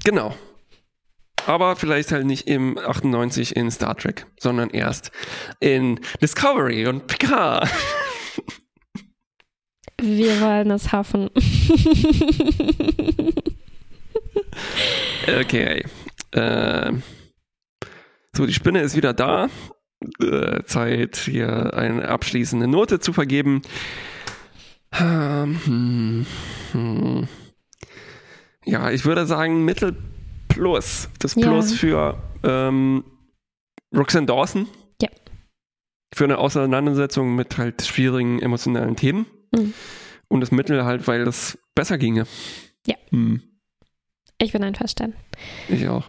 [0.04, 0.34] Genau.
[1.46, 5.10] Aber vielleicht halt nicht im 98 in Star Trek, sondern erst
[5.58, 7.68] in Discovery und Picard.
[10.02, 11.30] Wir wollen es hoffen.
[15.40, 15.84] okay.
[16.32, 16.92] Äh,
[18.34, 19.48] so, die Spinne ist wieder da.
[20.22, 23.62] Äh, Zeit, hier eine abschließende Note zu vergeben.
[24.92, 26.26] Hm,
[26.72, 27.28] hm.
[28.64, 29.96] Ja, ich würde sagen Mittel
[30.48, 31.08] Plus.
[31.18, 31.76] Das Plus ja.
[31.76, 33.04] für ähm,
[33.94, 34.66] Roxanne Dawson.
[35.00, 35.08] Ja.
[36.14, 39.26] Für eine Auseinandersetzung mit halt schwierigen emotionalen Themen.
[39.52, 39.74] Mhm.
[40.28, 42.26] Und das Mittel halt, weil das besser ginge.
[42.86, 42.96] Ja.
[43.10, 43.42] Hm.
[44.38, 45.16] Ich bin einverstanden.
[45.68, 46.08] Ich auch.